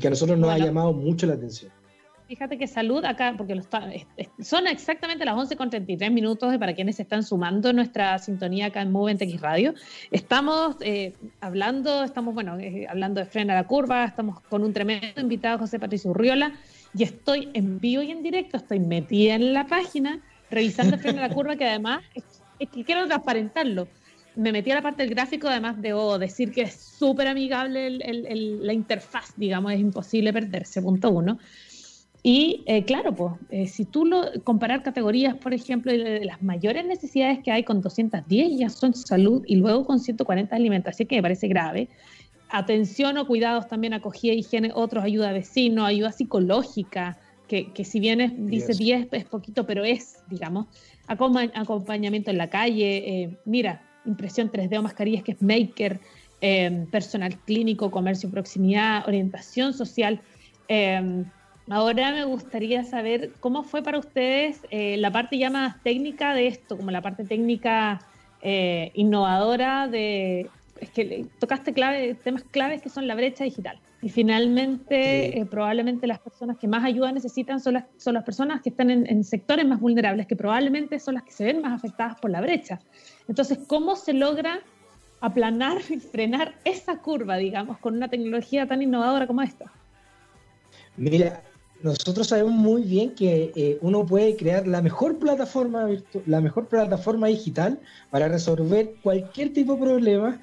[0.01, 1.71] que a nosotros nos ha llamado mucho la atención.
[2.27, 3.61] Fíjate que salud acá, porque
[4.41, 8.81] son exactamente las 11 con 33 minutos para quienes se están sumando nuestra sintonía acá
[8.81, 9.75] en Movement X Radio.
[10.11, 15.21] Estamos eh, hablando, estamos, bueno, eh, hablando de frena la curva, estamos con un tremendo
[15.21, 16.55] invitado, José Patricio Urriola,
[16.97, 21.35] y estoy en vivo y en directo, estoy metida en la página, revisando frena la
[21.35, 22.25] curva, que además, es,
[22.71, 23.87] que quiero transparentarlo.
[24.35, 28.73] Me metí a la parte del gráfico, además debo decir que es súper amigable la
[28.73, 31.39] interfaz, digamos, es imposible perderse, punto uno.
[32.27, 36.87] Y eh, claro, pues, eh, si tú lo comparar categorías, por ejemplo, de las mayores
[36.87, 41.23] necesidades que hay con 210 ya son salud y luego con 140 alimentación, que me
[41.23, 41.91] parece grave.
[42.49, 48.01] Atención o cuidados también, acogida, higiene, otros, ayuda a vecinos, ayuda psicológica, que, que si
[48.01, 50.69] bien es, dice 10 es poquito, pero es, digamos,
[51.07, 56.01] acompañamiento en la calle, eh, mira, impresión 3D o mascarillas que es maker,
[56.91, 60.23] personal clínico, comercio, proximidad, orientación social.
[61.71, 66.47] Ahora me gustaría saber cómo fue para ustedes eh, la parte ya más técnica de
[66.47, 68.01] esto, como la parte técnica
[68.43, 70.51] eh, innovadora de...
[70.81, 73.79] Es que tocaste clave, temas claves que son la brecha digital.
[74.03, 78.61] Y finalmente, eh, probablemente las personas que más ayuda necesitan son las, son las personas
[78.61, 81.73] que están en, en sectores más vulnerables, que probablemente son las que se ven más
[81.73, 82.81] afectadas por la brecha.
[83.29, 84.61] Entonces, ¿cómo se logra
[85.21, 89.73] aplanar y frenar esa curva, digamos, con una tecnología tan innovadora como esta?
[90.97, 91.43] Mira,
[91.85, 95.87] nosotros sabemos muy bien que eh, uno puede crear la mejor plataforma
[96.25, 97.79] la mejor plataforma digital
[98.11, 100.41] para resolver cualquier tipo de problema,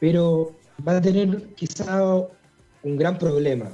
[0.00, 0.52] pero
[0.86, 2.26] va a tener quizá
[2.82, 3.70] un gran problema,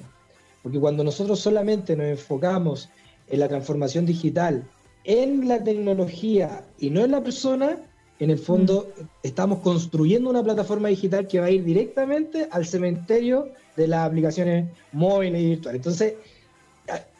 [0.64, 2.88] porque cuando nosotros solamente nos enfocamos
[3.28, 4.64] en la transformación digital,
[5.04, 7.78] en la tecnología y no en la persona,
[8.18, 9.02] en el fondo mm.
[9.22, 14.68] estamos construyendo una plataforma digital que va a ir directamente al cementerio de las aplicaciones
[14.90, 15.78] móviles y virtuales.
[15.78, 16.14] Entonces,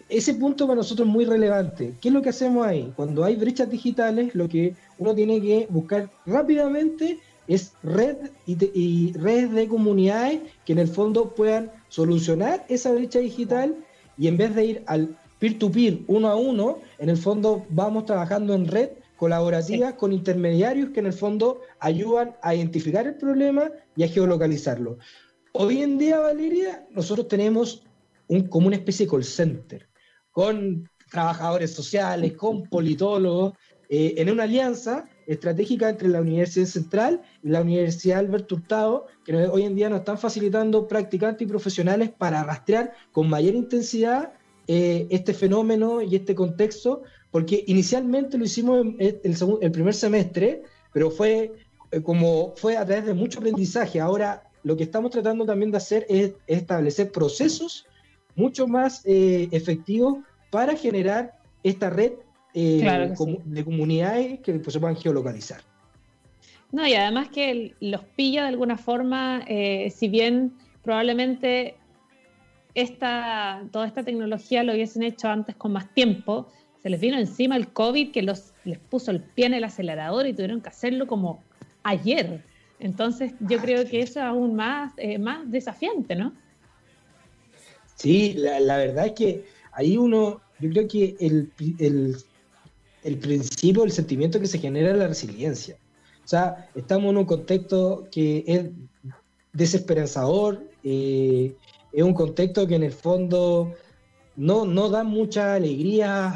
[0.09, 1.95] ese punto para nosotros es muy relevante.
[2.01, 2.93] ¿Qué es lo que hacemos ahí?
[2.97, 9.53] Cuando hay brechas digitales, lo que uno tiene que buscar rápidamente es red y, redes
[9.53, 13.77] de comunidades que en el fondo puedan solucionar esa brecha digital
[14.17, 18.55] y en vez de ir al peer-to-peer uno a uno, en el fondo vamos trabajando
[18.55, 24.05] en red colaborativas con intermediarios que en el fondo ayudan a identificar el problema y
[24.05, 24.99] a geolocalizarlo.
[25.53, 27.85] Hoy en día, Valeria, nosotros tenemos
[28.29, 29.87] un, como una especie de call center
[30.35, 33.55] con trabajadores sociales, con politólogos,
[33.88, 39.37] eh, en una alianza estratégica entre la Universidad Central y la Universidad Alberto Hurtado, que
[39.37, 44.33] hoy en día nos están facilitando practicantes y profesionales para rastrear con mayor intensidad
[44.66, 49.20] eh, este fenómeno y este contexto, porque inicialmente lo hicimos el,
[49.61, 51.53] el primer semestre, pero fue
[51.92, 54.01] eh, como fue a través de mucho aprendizaje.
[54.01, 57.87] Ahora lo que estamos tratando también de hacer es establecer procesos
[58.37, 62.12] mucho más eh, efectivo para generar esta red
[62.55, 63.12] eh,
[63.44, 65.61] de comunidades que pues, se puedan geolocalizar.
[66.73, 71.77] No, y además que los pilla de alguna forma, eh, si bien probablemente
[72.75, 76.49] esta, toda esta tecnología lo hubiesen hecho antes con más tiempo,
[76.83, 80.27] se les vino encima el COVID que los, les puso el pie en el acelerador
[80.27, 81.42] y tuvieron que hacerlo como
[81.85, 82.44] ayer.
[82.81, 86.33] Entonces yo creo que eso es aún más, más desafiante, ¿no?
[88.05, 91.51] Sí, la, verdad es que ahí uno, yo creo que el,
[93.03, 95.79] el, principio, el sentimiento que se genera es la resiliencia.
[96.23, 98.67] O sea, estamos en un contexto que es
[99.55, 101.57] desesperanzador, eh,
[101.95, 103.73] es un contexto que en el fondo
[104.37, 106.29] no, no da mucha alegría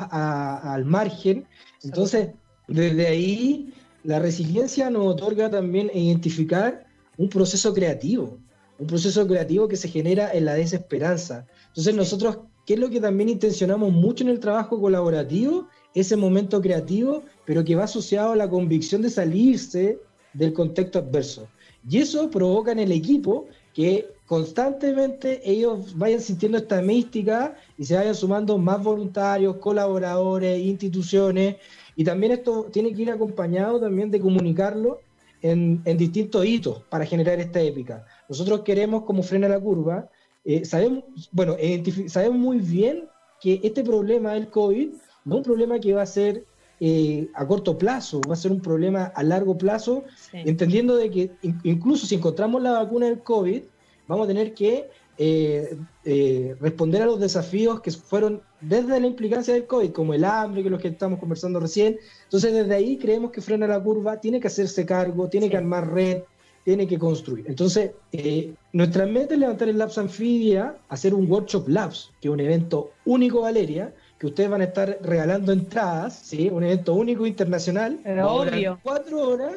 [0.73, 1.47] al margen.
[1.83, 2.31] Entonces,
[2.67, 6.87] desde ahí, la resiliencia nos otorga también identificar
[7.19, 8.39] un proceso creativo
[8.79, 11.47] un proceso creativo que se genera en la desesperanza.
[11.69, 15.69] Entonces nosotros, ¿qué es lo que también intencionamos mucho en el trabajo colaborativo?
[15.95, 19.99] Ese momento creativo, pero que va asociado a la convicción de salirse
[20.33, 21.49] del contexto adverso.
[21.89, 27.97] Y eso provoca en el equipo que constantemente ellos vayan sintiendo esta mística y se
[27.97, 31.57] vayan sumando más voluntarios, colaboradores, instituciones.
[31.97, 35.01] Y también esto tiene que ir acompañado también de comunicarlo
[35.41, 38.05] en, en distintos hitos para generar esta épica.
[38.29, 40.09] Nosotros queremos, como frena la curva,
[40.45, 41.57] eh, sabemos, bueno,
[42.09, 43.09] sabemos muy bien
[43.41, 44.91] que este problema del COVID
[45.25, 46.45] no es un problema que va a ser
[46.81, 51.31] eh, a corto plazo, va a ser un problema a largo plazo, entendiendo de que
[51.65, 53.63] incluso si encontramos la vacuna del COVID,
[54.07, 54.89] vamos a tener que
[55.21, 60.25] eh, eh, responder a los desafíos que fueron desde la implicancia del COVID, como el
[60.25, 61.99] hambre, que es lo que estamos conversando recién.
[62.25, 65.93] Entonces, desde ahí creemos que Frena la Curva tiene que hacerse cargo, tiene que armar
[65.93, 66.23] red,
[66.69, 67.47] tiene que construir.
[67.49, 72.35] Entonces, eh, nuestra meta es levantar el Labs Anfibia, hacer un Workshop Labs, que es
[72.35, 76.51] un evento único, Valeria, que ustedes van a estar regalando entradas, ¿sí?
[76.53, 77.99] un evento único internacional.
[78.05, 78.79] Pero obvio.
[78.83, 79.55] cuatro horas,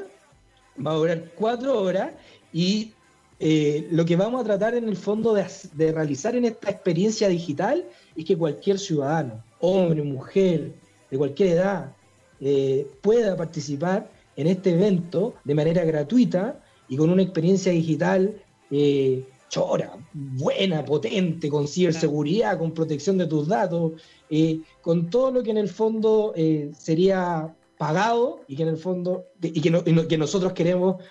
[0.88, 2.14] va a durar cuatro horas
[2.54, 2.94] y
[3.42, 7.84] eh, lo que vamos a tratar en el fondo de, realizar en esta experiencia digital
[8.16, 10.72] es que cualquier ciudadano, hombre, mujer,
[11.10, 11.92] de cualquier edad,
[12.40, 18.36] eh, pueda participar en este evento de manera gratuita y con una experiencia digital
[18.70, 23.94] eh, chora, buena, potente, con ciberseguridad, con protección de tus datos,
[24.30, 28.78] eh, con todo lo que en el fondo eh, sería pagado y que en el
[28.78, 31.02] fondo y que, que nosotros queremos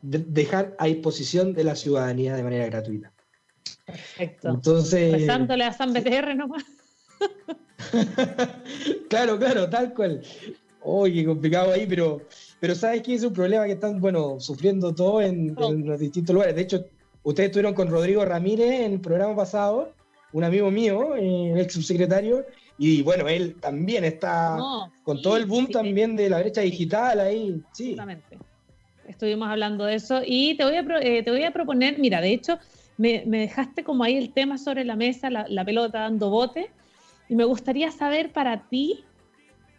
[0.00, 3.12] dejar a disposición de la ciudadanía de manera gratuita.
[3.84, 4.48] Perfecto.
[4.48, 6.64] Entonces, Rezándole a San BTR nomás.
[9.10, 10.22] claro, claro, tal cual.
[10.80, 12.22] Oye, complicado ahí, pero
[12.60, 13.14] pero ¿sabes qué?
[13.14, 16.56] Es un problema que están, bueno, sufriendo todos en, los distintos lugares.
[16.56, 16.84] De hecho,
[17.22, 19.92] ustedes estuvieron con Rodrigo Ramírez en el programa pasado,
[20.32, 22.44] un amigo mío, eh, el ex subsecretario,
[22.76, 24.58] y bueno, él también está
[25.02, 27.60] con todo el boom también de la brecha digital ahí.
[27.72, 27.90] Sí.
[27.90, 28.38] Exactamente.
[29.06, 32.32] Estuvimos hablando de eso y te voy a, eh, te voy a proponer, mira, de
[32.32, 32.58] hecho,
[32.98, 36.70] me, dejaste como ahí el tema sobre la mesa, la, la pelota dando bote,
[37.28, 39.04] y me gustaría saber para ti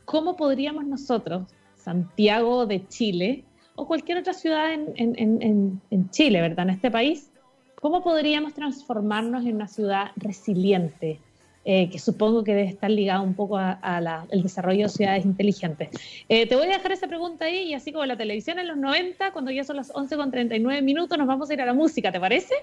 [0.05, 1.43] cómo podríamos nosotros
[1.79, 3.43] Santiago de Chile
[3.75, 6.67] o cualquier otra ciudad en, Chile, ¿verdad?
[6.67, 7.31] En este país,
[7.75, 11.19] ¿cómo podríamos transformarnos en una ciudad resiliente?
[11.65, 15.89] Eh, que supongo que debe estar ligado un poco al desarrollo de ciudades inteligentes.
[16.27, 18.77] Eh, te voy a dejar esa pregunta ahí y así como la televisión en los
[18.77, 22.19] 90, cuando ya son las 11.39 minutos, nos vamos a ir a la música, ¿te
[22.19, 22.55] parece?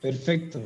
[0.00, 0.60] Perfecto.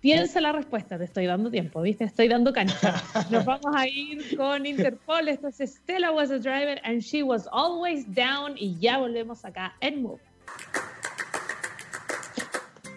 [0.00, 2.04] Piensa la respuesta, te estoy dando tiempo, ¿viste?
[2.04, 2.94] Estoy dando cancha.
[3.30, 5.28] Nos vamos a ir con Interpol.
[5.28, 8.54] Esto es Stella was a driver and she was always down.
[8.56, 10.20] Y ya volvemos acá en Move.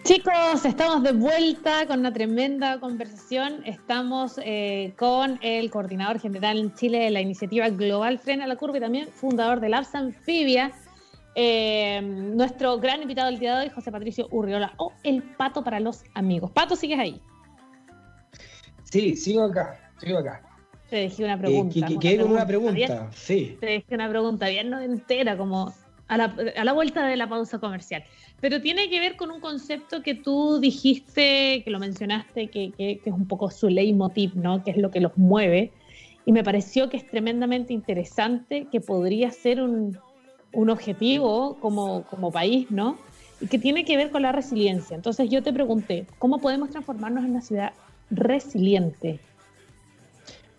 [0.04, 3.62] Chicos, estamos de vuelta con una tremenda conversación.
[3.64, 8.78] Estamos eh, con el coordinador general en Chile de la iniciativa Global Frena la Curva
[8.78, 10.72] y también fundador de Labs Amphibia,
[11.34, 15.80] eh, nuestro gran invitado del día de hoy, José Patricio Urriola, o el pato para
[15.80, 16.50] los amigos.
[16.52, 17.20] Pato, ¿sigues ahí?
[18.84, 20.42] Sí, sigo acá, sigo acá.
[20.90, 21.86] Te dejé una pregunta.
[21.88, 23.10] Eh, ¿Qué, una pregunta?
[23.12, 23.56] sí.
[23.58, 25.74] Te dejé una pregunta bien no entera, como
[26.06, 28.04] a la, vuelta de la pausa comercial.
[28.40, 32.98] Pero tiene que ver con un concepto que tú dijiste, que lo mencionaste, que, que,
[32.98, 34.62] que es un poco su leitmotiv, ¿no?
[34.62, 35.72] Que es lo que los mueve.
[36.26, 39.98] Y me pareció que es tremendamente interesante, que podría ser un,
[40.54, 42.98] un objetivo como, como país, ¿no?
[43.40, 44.94] Y que tiene que ver con la resiliencia.
[44.94, 47.72] Entonces yo te pregunté, ¿cómo podemos transformarnos en una ciudad
[48.10, 49.20] resiliente?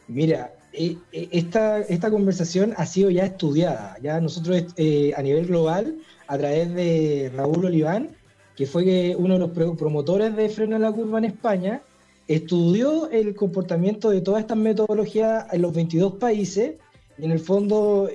[0.08, 3.98] Mira, eh, eh, esta, esta conversación ha sido ya estudiada.
[4.02, 5.96] Ya nosotros eh, a nivel global,
[6.28, 8.10] a través de Raúl Oliván,
[8.56, 11.82] que fue uno de los promotores de Freno a la Curva en España,
[12.28, 16.76] estudió el comportamiento de todas estas metodologías en los 22 países
[17.18, 18.10] y en el fondo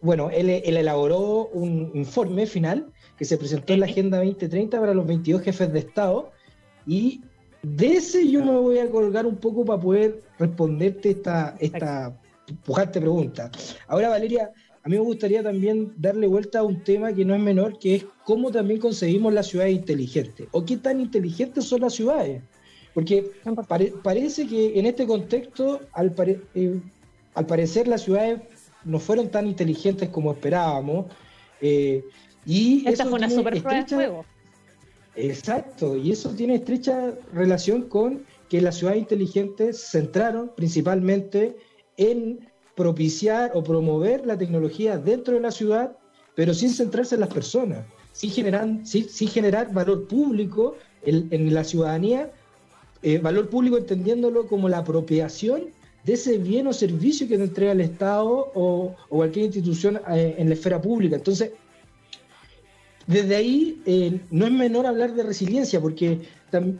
[0.00, 5.06] bueno, él, elaboró un informe final que se presentó en la Agenda 2030 para los
[5.06, 6.30] 22 jefes de Estado
[6.86, 7.20] y
[7.62, 12.16] de ese yo me voy a colgar un poco para poder responderte esta, esta
[12.64, 13.50] pujante pregunta.
[13.88, 17.40] Ahora, Valeria, a mí me gustaría también darle vuelta a un tema que no es
[17.40, 21.94] menor, que es cómo también conseguimos las ciudades inteligentes o qué tan inteligentes son las
[21.94, 22.42] ciudades.
[22.94, 23.30] Porque
[24.02, 26.14] parece que en este contexto, al,
[26.54, 26.80] eh,
[27.34, 28.40] al parecer, las ciudades
[28.84, 31.06] no fueron tan inteligentes como esperábamos.
[31.60, 32.04] Eh,
[32.46, 34.24] y Esta fue una super prueba de juego.
[35.16, 41.56] Exacto, y eso tiene estrecha relación con que las ciudades inteligentes se centraron principalmente
[41.96, 45.96] en propiciar o promover la tecnología dentro de la ciudad,
[46.36, 52.30] pero sin centrarse en las personas, sin generar, sin, generar valor público en, la ciudadanía,
[53.02, 55.72] eh, valor público entendiéndolo como la apropiación
[56.04, 60.48] de ese bien o servicio que te entrega el Estado o, cualquier institución eh, en
[60.48, 61.16] la esfera pública.
[61.16, 61.52] Entonces,
[63.06, 66.20] desde ahí eh, no es menor hablar de resiliencia, porque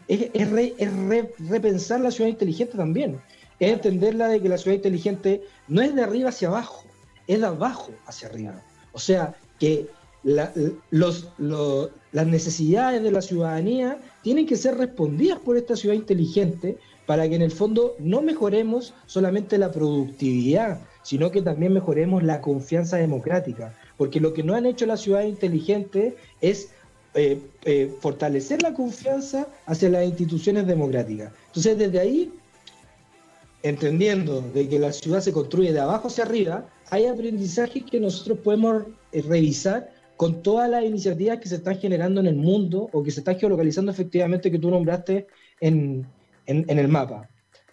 [0.06, 0.50] es,
[1.48, 3.18] repensar la ciudad inteligente también.
[3.58, 6.84] Es entenderla de que la ciudad inteligente no es de arriba hacia abajo,
[7.26, 8.62] es de abajo hacia arriba.
[8.92, 9.88] O sea, que
[10.22, 10.54] las
[12.26, 16.78] necesidades de la ciudadanía tienen que ser respondidas por esta ciudad inteligente
[17.08, 22.42] para que en el fondo no mejoremos solamente la productividad, sino que también mejoremos la
[22.42, 23.74] confianza democrática.
[23.96, 26.68] Porque lo que no han hecho las ciudades inteligentes es
[27.14, 31.32] eh, eh, fortalecer la confianza hacia las instituciones democráticas.
[31.46, 32.30] Entonces, desde ahí,
[33.62, 38.40] entendiendo de que la ciudad se construye de abajo hacia arriba, hay aprendizajes que nosotros
[38.40, 38.82] podemos
[39.12, 43.10] eh, revisar con todas las iniciativas que se están generando en el mundo o que
[43.10, 45.26] se están geolocalizando efectivamente que tú nombraste
[45.58, 46.06] en,
[46.48, 47.30] en, el mapa.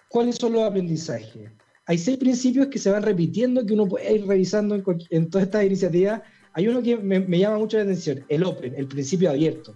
[0.10, 1.50] ¿Cuáles son los aprendizajes?
[1.88, 5.48] Hay seis principios que se van repitiendo que uno puede ir revisando en, en todas
[5.48, 6.22] estas iniciativas
[6.56, 9.76] hay uno que me, llama mucho la atención, el Open, el principio abierto.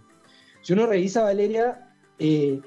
[0.61, 2.61] Si uno revisa, Valeria, eh,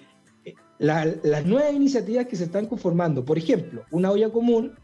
[0.79, 4.75] las nuevas iniciativas que se están conformando, por ejemplo, una olla común,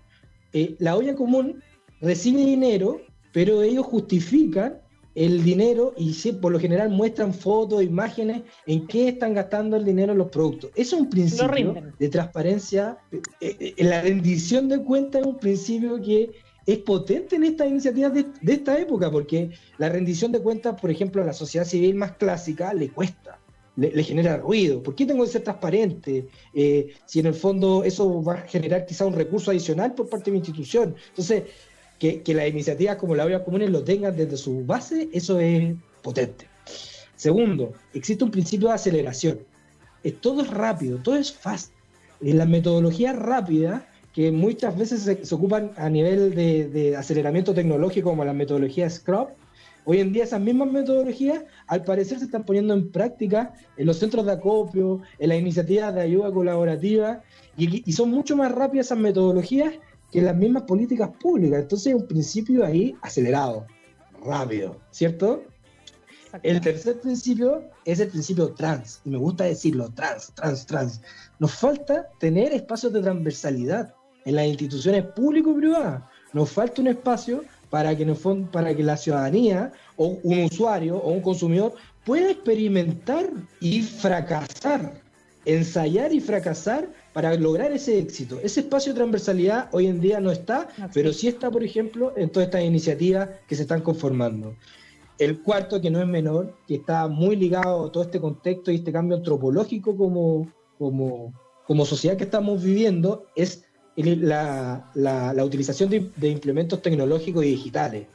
[0.54, 1.62] eh, la olla común
[2.00, 4.80] recibe dinero, pero ellos justifican
[5.18, 10.12] el dinero y por lo general muestran fotos, imágenes en qué están gastando el dinero
[10.12, 10.70] en los productos.
[10.76, 12.98] Es un principio de transparencia.
[13.40, 16.30] Eh, la rendición de cuentas es un principio que
[16.64, 21.20] es potente en estas iniciativas de, esta época, porque la rendición de cuentas, por ejemplo,
[21.20, 23.40] a la sociedad civil más clásica le cuesta,
[23.74, 24.80] le, genera ruido.
[24.80, 26.28] ¿Por qué tengo que ser transparente?
[26.54, 30.26] Eh, si en el fondo eso va a generar quizá un recurso adicional por parte
[30.26, 30.94] de mi institución.
[31.08, 31.44] Entonces,
[31.98, 36.46] que, las iniciativas como la Olla Comunes lo tengan desde su base, eso es potente.
[37.16, 39.40] Segundo, existe un principio de aceleración.
[40.20, 41.72] todo es rápido, todo es fast.
[42.20, 48.24] En la metodología rápida que muchas veces se, ocupan a nivel de, aceleramiento tecnológico como
[48.24, 49.28] la metodología Scrum,
[49.84, 53.98] hoy en día esas mismas metodologías al parecer se están poniendo en práctica en los
[53.98, 57.22] centros de acopio, en las iniciativas de ayuda colaborativa,
[57.56, 59.74] y, son mucho más rápidas esas metodologías
[60.10, 61.60] que las mismas políticas públicas.
[61.60, 63.66] Entonces, un principio ahí acelerado,
[64.24, 65.44] rápido, ¿cierto?
[66.42, 71.00] El tercer principio es el principio trans, y me gusta decirlo, trans, trans, trans.
[71.38, 73.94] Nos falta tener espacios de transversalidad
[74.24, 76.02] en las instituciones públicas y privadas.
[76.34, 78.04] Nos falta un espacio para que,
[78.52, 83.30] para que la ciudadanía o un usuario o un consumidor pueda experimentar
[83.60, 85.00] y fracasar,
[85.48, 88.38] ensayar y fracasar para lograr ese éxito.
[88.42, 92.28] Ese espacio de transversalidad hoy en día no está, pero sí está, por ejemplo, en
[92.28, 94.54] todas estas iniciativas que se están conformando.
[95.18, 98.76] El cuarto, que no es menor, que está muy ligado a todo este contexto y
[98.76, 101.32] este cambio antropológico como, como,
[101.66, 103.64] como sociedad que estamos viviendo, es
[103.96, 108.06] la, la, utilización de, implementos tecnológicos y digitales.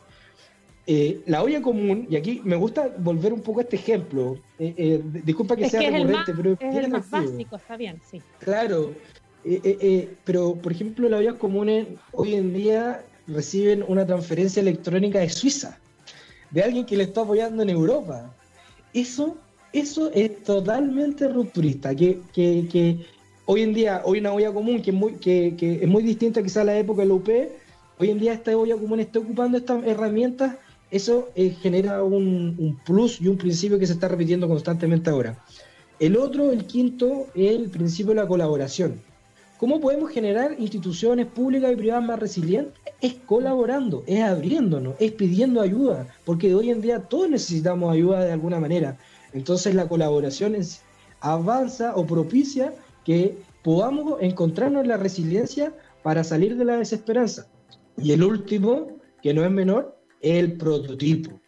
[0.86, 4.74] Eh, la olla común, y aquí me gusta volver un poco a este ejemplo, eh,
[4.78, 8.22] eh, disculpa que sea recurrente, pero es el más básico, está bien, sí.
[8.40, 8.94] Claro,
[10.26, 15.80] pero por ejemplo las ollas comunes hoy en día reciben una transferencia electrónica de Suiza,
[16.52, 18.34] de alguien que le está apoyando en Europa.
[18.94, 19.38] Eso,
[19.72, 23.06] eso es totalmente rupturista, que, que, que
[23.46, 26.62] hoy en día, hoy una olla común que es muy, que, es muy distinta quizá
[26.62, 27.30] a la época de la UP,
[28.00, 30.56] hoy en día esta olla común está ocupando estas herramientas,
[30.94, 35.44] eso eh, genera un, plus y un principio que se está repitiendo constantemente ahora.
[36.00, 39.02] El otro, el quinto, es el principio de la colaboración.
[39.58, 42.74] ¿Cómo podemos generar instituciones públicas y privadas más resilientes?
[43.02, 48.32] Es colaborando, es abriéndonos, es pidiendo ayuda, porque hoy en día todos necesitamos ayuda de
[48.32, 48.98] alguna manera.
[49.34, 50.56] Entonces la colaboración
[51.22, 52.72] avanza o propicia
[53.04, 55.74] que podamos encontrarnos en la resiliencia
[56.04, 57.48] para salir de la desesperanza.
[57.98, 58.90] Y el último,
[59.24, 61.40] que no es menor, es el prototipo,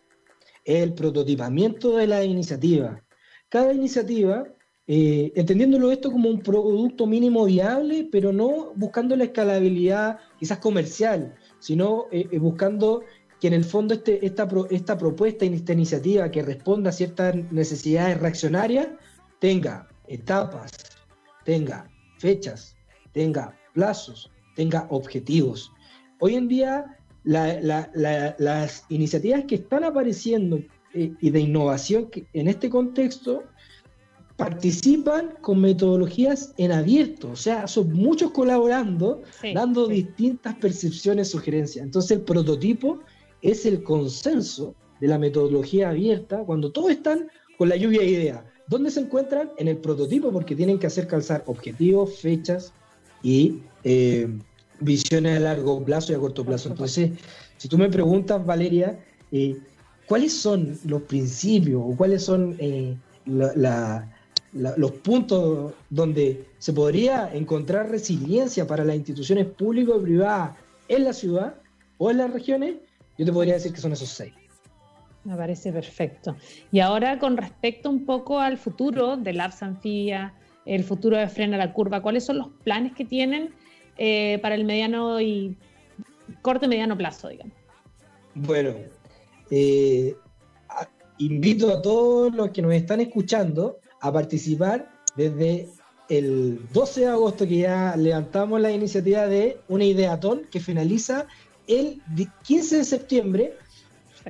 [0.65, 3.01] el prototipamiento de la iniciativa.
[3.49, 4.45] Cada iniciativa,
[4.85, 11.33] eh, entendiéndolo esto como un producto mínimo viable, pero no buscando la escalabilidad quizás comercial,
[11.59, 13.01] sino eh, eh, buscando
[13.39, 18.19] que en el fondo este, esta, esta propuesta, esta iniciativa que responda a ciertas necesidades
[18.19, 18.89] reaccionarias,
[19.39, 20.71] tenga etapas,
[21.45, 22.75] tenga fechas,
[23.13, 25.71] tenga plazos, tenga objetivos.
[26.19, 30.59] Hoy en día las iniciativas que están apareciendo
[30.93, 33.43] eh, y de innovación en este contexto
[34.37, 39.21] participan con metodologías en abierto, o sea, son muchos colaborando,
[39.53, 41.85] dando distintas percepciones, sugerencias.
[41.85, 42.99] Entonces el prototipo
[43.41, 48.43] es el consenso de la metodología abierta cuando todos están con la lluvia de ideas.
[48.67, 49.51] ¿Dónde se encuentran?
[49.57, 52.73] En el prototipo, porque tienen que hacer calzar objetivos, fechas
[53.21, 54.27] y eh,
[54.79, 56.69] visiones a largo plazo y a corto plazo.
[56.69, 57.11] Entonces,
[57.57, 58.99] si tú me preguntas, Valeria,
[59.31, 59.57] eh,
[60.07, 62.95] ¿cuáles son los principios o cuáles son eh,
[63.25, 70.57] los puntos donde se podría encontrar resiliencia para las instituciones públicas y privadas
[70.87, 71.55] en la ciudad
[71.97, 72.75] o en las regiones?
[73.17, 74.33] Yo te podría decir que son esos seis.
[75.23, 76.35] Me parece perfecto.
[76.71, 80.33] Y ahora con respecto un poco al futuro de la Anfibia,
[80.65, 83.51] el futuro de Frena la Curva, ¿cuáles son los planes que tienen
[83.97, 85.57] eh, para el mediano y
[86.41, 87.53] corto y mediano plazo, digamos?
[88.33, 88.73] Bueno,
[89.49, 90.15] eh,
[91.17, 95.69] invito a todos los que nos están escuchando a participar desde
[96.09, 101.25] el 12 de agosto que ya levantamos la iniciativa de una ideatón que finaliza
[101.67, 102.01] el
[102.43, 103.53] 15 de septiembre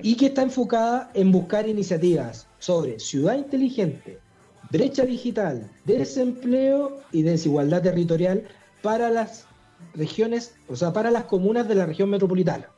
[0.02, 4.20] y que está enfocada en buscar iniciativas sobre ciudad inteligente,
[4.72, 8.44] brecha digital, desempleo y desigualdad territorial
[8.82, 9.48] para las
[9.96, 12.70] regiones, o sea, para las comunas de la región metropolitana.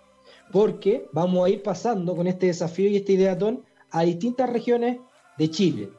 [0.51, 4.97] Porque vamos a ir pasando con este desafío y este ideatón a distintas regiones
[5.37, 5.89] de Chile.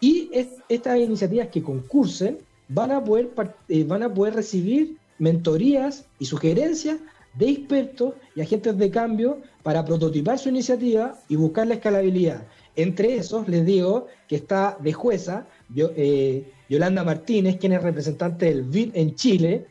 [0.00, 0.30] Y
[0.68, 3.30] estas iniciativas que concursen van a, poder,
[3.68, 6.98] eh, van a poder recibir mentorías y sugerencias
[7.34, 12.46] de expertos y agentes de cambio para prototipar su iniciativa y buscar la escalabilidad.
[12.76, 15.46] Entre esos, les digo que está de jueza
[15.76, 19.66] eh, Yolanda Martínez, quien es representante del BID en Chile,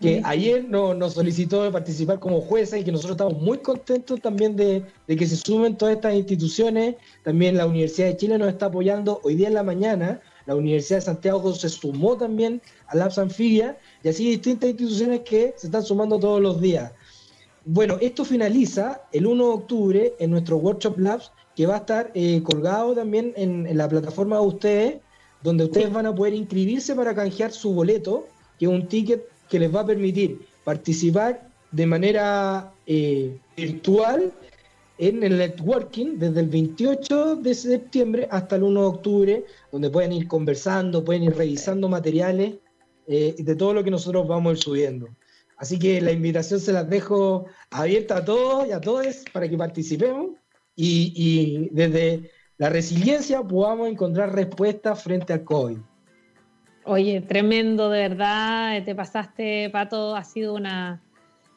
[0.00, 4.82] que ayer nos solicitó participar como jueza y que nosotros estamos muy contentos también de,
[5.06, 6.96] que se sumen todas estas instituciones.
[7.22, 9.20] También la Universidad de Chile nos está apoyando.
[9.24, 13.78] Hoy día en la mañana, la Universidad de Santiago se sumó también a Labs Anfibia
[14.02, 16.92] y así distintas instituciones que se están sumando todos los días.
[17.66, 22.10] Bueno, esto finaliza el 1 de octubre en nuestro Workshop Labs, que va a estar
[22.14, 24.96] eh, colgado también en, la plataforma de ustedes,
[25.42, 28.26] donde ustedes van a poder inscribirse para canjear su boleto,
[28.58, 34.32] que es un ticket que les va a permitir participar de manera eh, virtual
[34.98, 40.12] en el networking desde el 28 de septiembre hasta el 1 de octubre, donde pueden
[40.12, 42.54] ir conversando, pueden ir revisando materiales
[43.06, 45.08] eh, de todo lo que nosotros vamos a ir subiendo.
[45.56, 49.56] Así que la invitación se las dejo abierta a todos y a todas para que
[49.56, 50.30] participemos
[50.76, 55.78] y, y desde la resiliencia podamos encontrar respuestas frente al COVID.
[56.84, 61.02] Oye, tremendo, de verdad, te pasaste, Pato, ha sido una,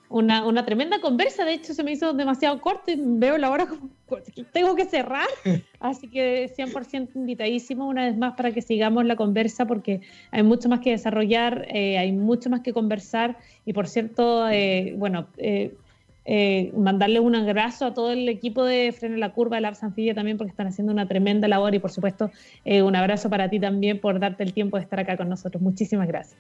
[0.09, 3.89] una, tremenda conversa, de hecho se me hizo demasiado corto y veo la hora como
[4.51, 5.27] tengo que cerrar,
[5.79, 10.01] así que 100% invitadísimo una vez más para que sigamos la conversa porque
[10.31, 14.93] hay mucho más que desarrollar, eh, hay mucho más que conversar y por cierto, eh,
[14.97, 15.73] bueno, eh,
[16.25, 20.15] eh, mandarle un abrazo a todo el equipo de Frena la Curva de la Anfibia
[20.15, 22.31] también porque están haciendo una tremenda labor y por supuesto
[22.63, 25.61] eh, un abrazo para ti también por darte el tiempo de estar acá con nosotros.
[25.61, 26.39] Muchísimas gracias.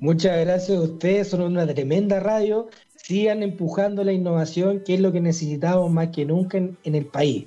[0.00, 2.68] Muchas gracias a ustedes, son una tremenda radio.
[2.96, 7.46] Sigan empujando la innovación, que es lo que necesitamos más que nunca en el país.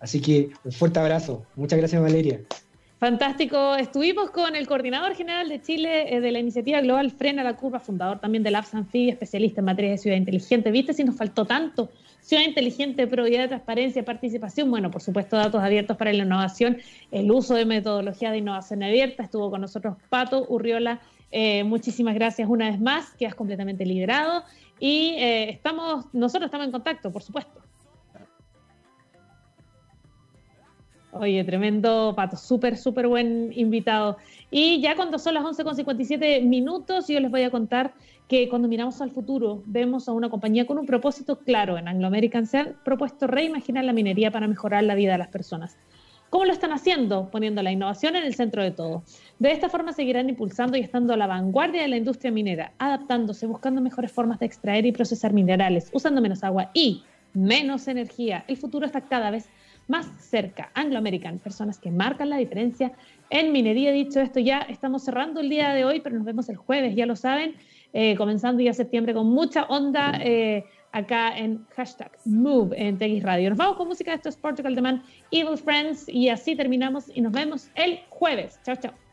[0.00, 1.44] Así que un fuerte abrazo.
[1.56, 2.40] Muchas gracias, Valeria.
[2.98, 3.76] Fantástico.
[3.76, 7.78] Estuvimos con el coordinador general de Chile eh, de la iniciativa global Frena la Curva,
[7.78, 10.72] fundador también de Labs Anfibia, especialista en materia de ciudad inteligente.
[10.72, 11.90] ¿Viste si nos faltó tanto?
[12.20, 14.68] Ciudad inteligente, probidad de transparencia, participación.
[14.68, 16.78] Bueno, por supuesto, datos abiertos para la innovación,
[17.12, 19.22] el uso de metodología de innovación abierta.
[19.22, 21.00] Estuvo con nosotros Pato Urriola.
[21.30, 24.42] Eh, muchísimas gracias una vez más, que has completamente liderado.
[24.80, 27.57] Y eh, estamos, nosotros estamos en contacto, por supuesto.
[31.12, 34.18] Oye, tremendo pato, súper, súper buen invitado.
[34.50, 37.94] Y ya cuando son las 11.57 minutos, yo les voy a contar
[38.28, 41.78] que cuando miramos al futuro, vemos a una compañía con un propósito claro.
[41.78, 45.28] En Anglo American se ha propuesto reimaginar la minería para mejorar la vida de las
[45.28, 45.78] personas.
[46.28, 47.30] ¿Cómo lo están haciendo?
[47.30, 49.02] Poniendo la innovación en el centro de todo.
[49.38, 53.46] De esta forma seguirán impulsando y estando a la vanguardia de la industria minera, adaptándose,
[53.46, 57.02] buscando mejores formas de extraer y procesar minerales, usando menos agua y
[57.32, 58.44] menos energía.
[58.46, 59.48] El futuro está cada vez
[59.88, 60.70] más cerca.
[60.74, 62.92] Anglo American, personas que marcan la diferencia
[63.30, 63.90] en minería.
[63.90, 67.06] Dicho esto, ya estamos cerrando el día de hoy, pero nos vemos el jueves, ya
[67.06, 67.56] lo saben,
[67.92, 73.48] eh, comenzando ya septiembre con mucha onda eh, acá en hashtag Move en TX Radio.
[73.50, 74.14] Nos vamos con música.
[74.14, 78.60] Esto es Portugal The Man, Evil Friends, y así terminamos y nos vemos el jueves.
[78.64, 79.07] Chao, chao.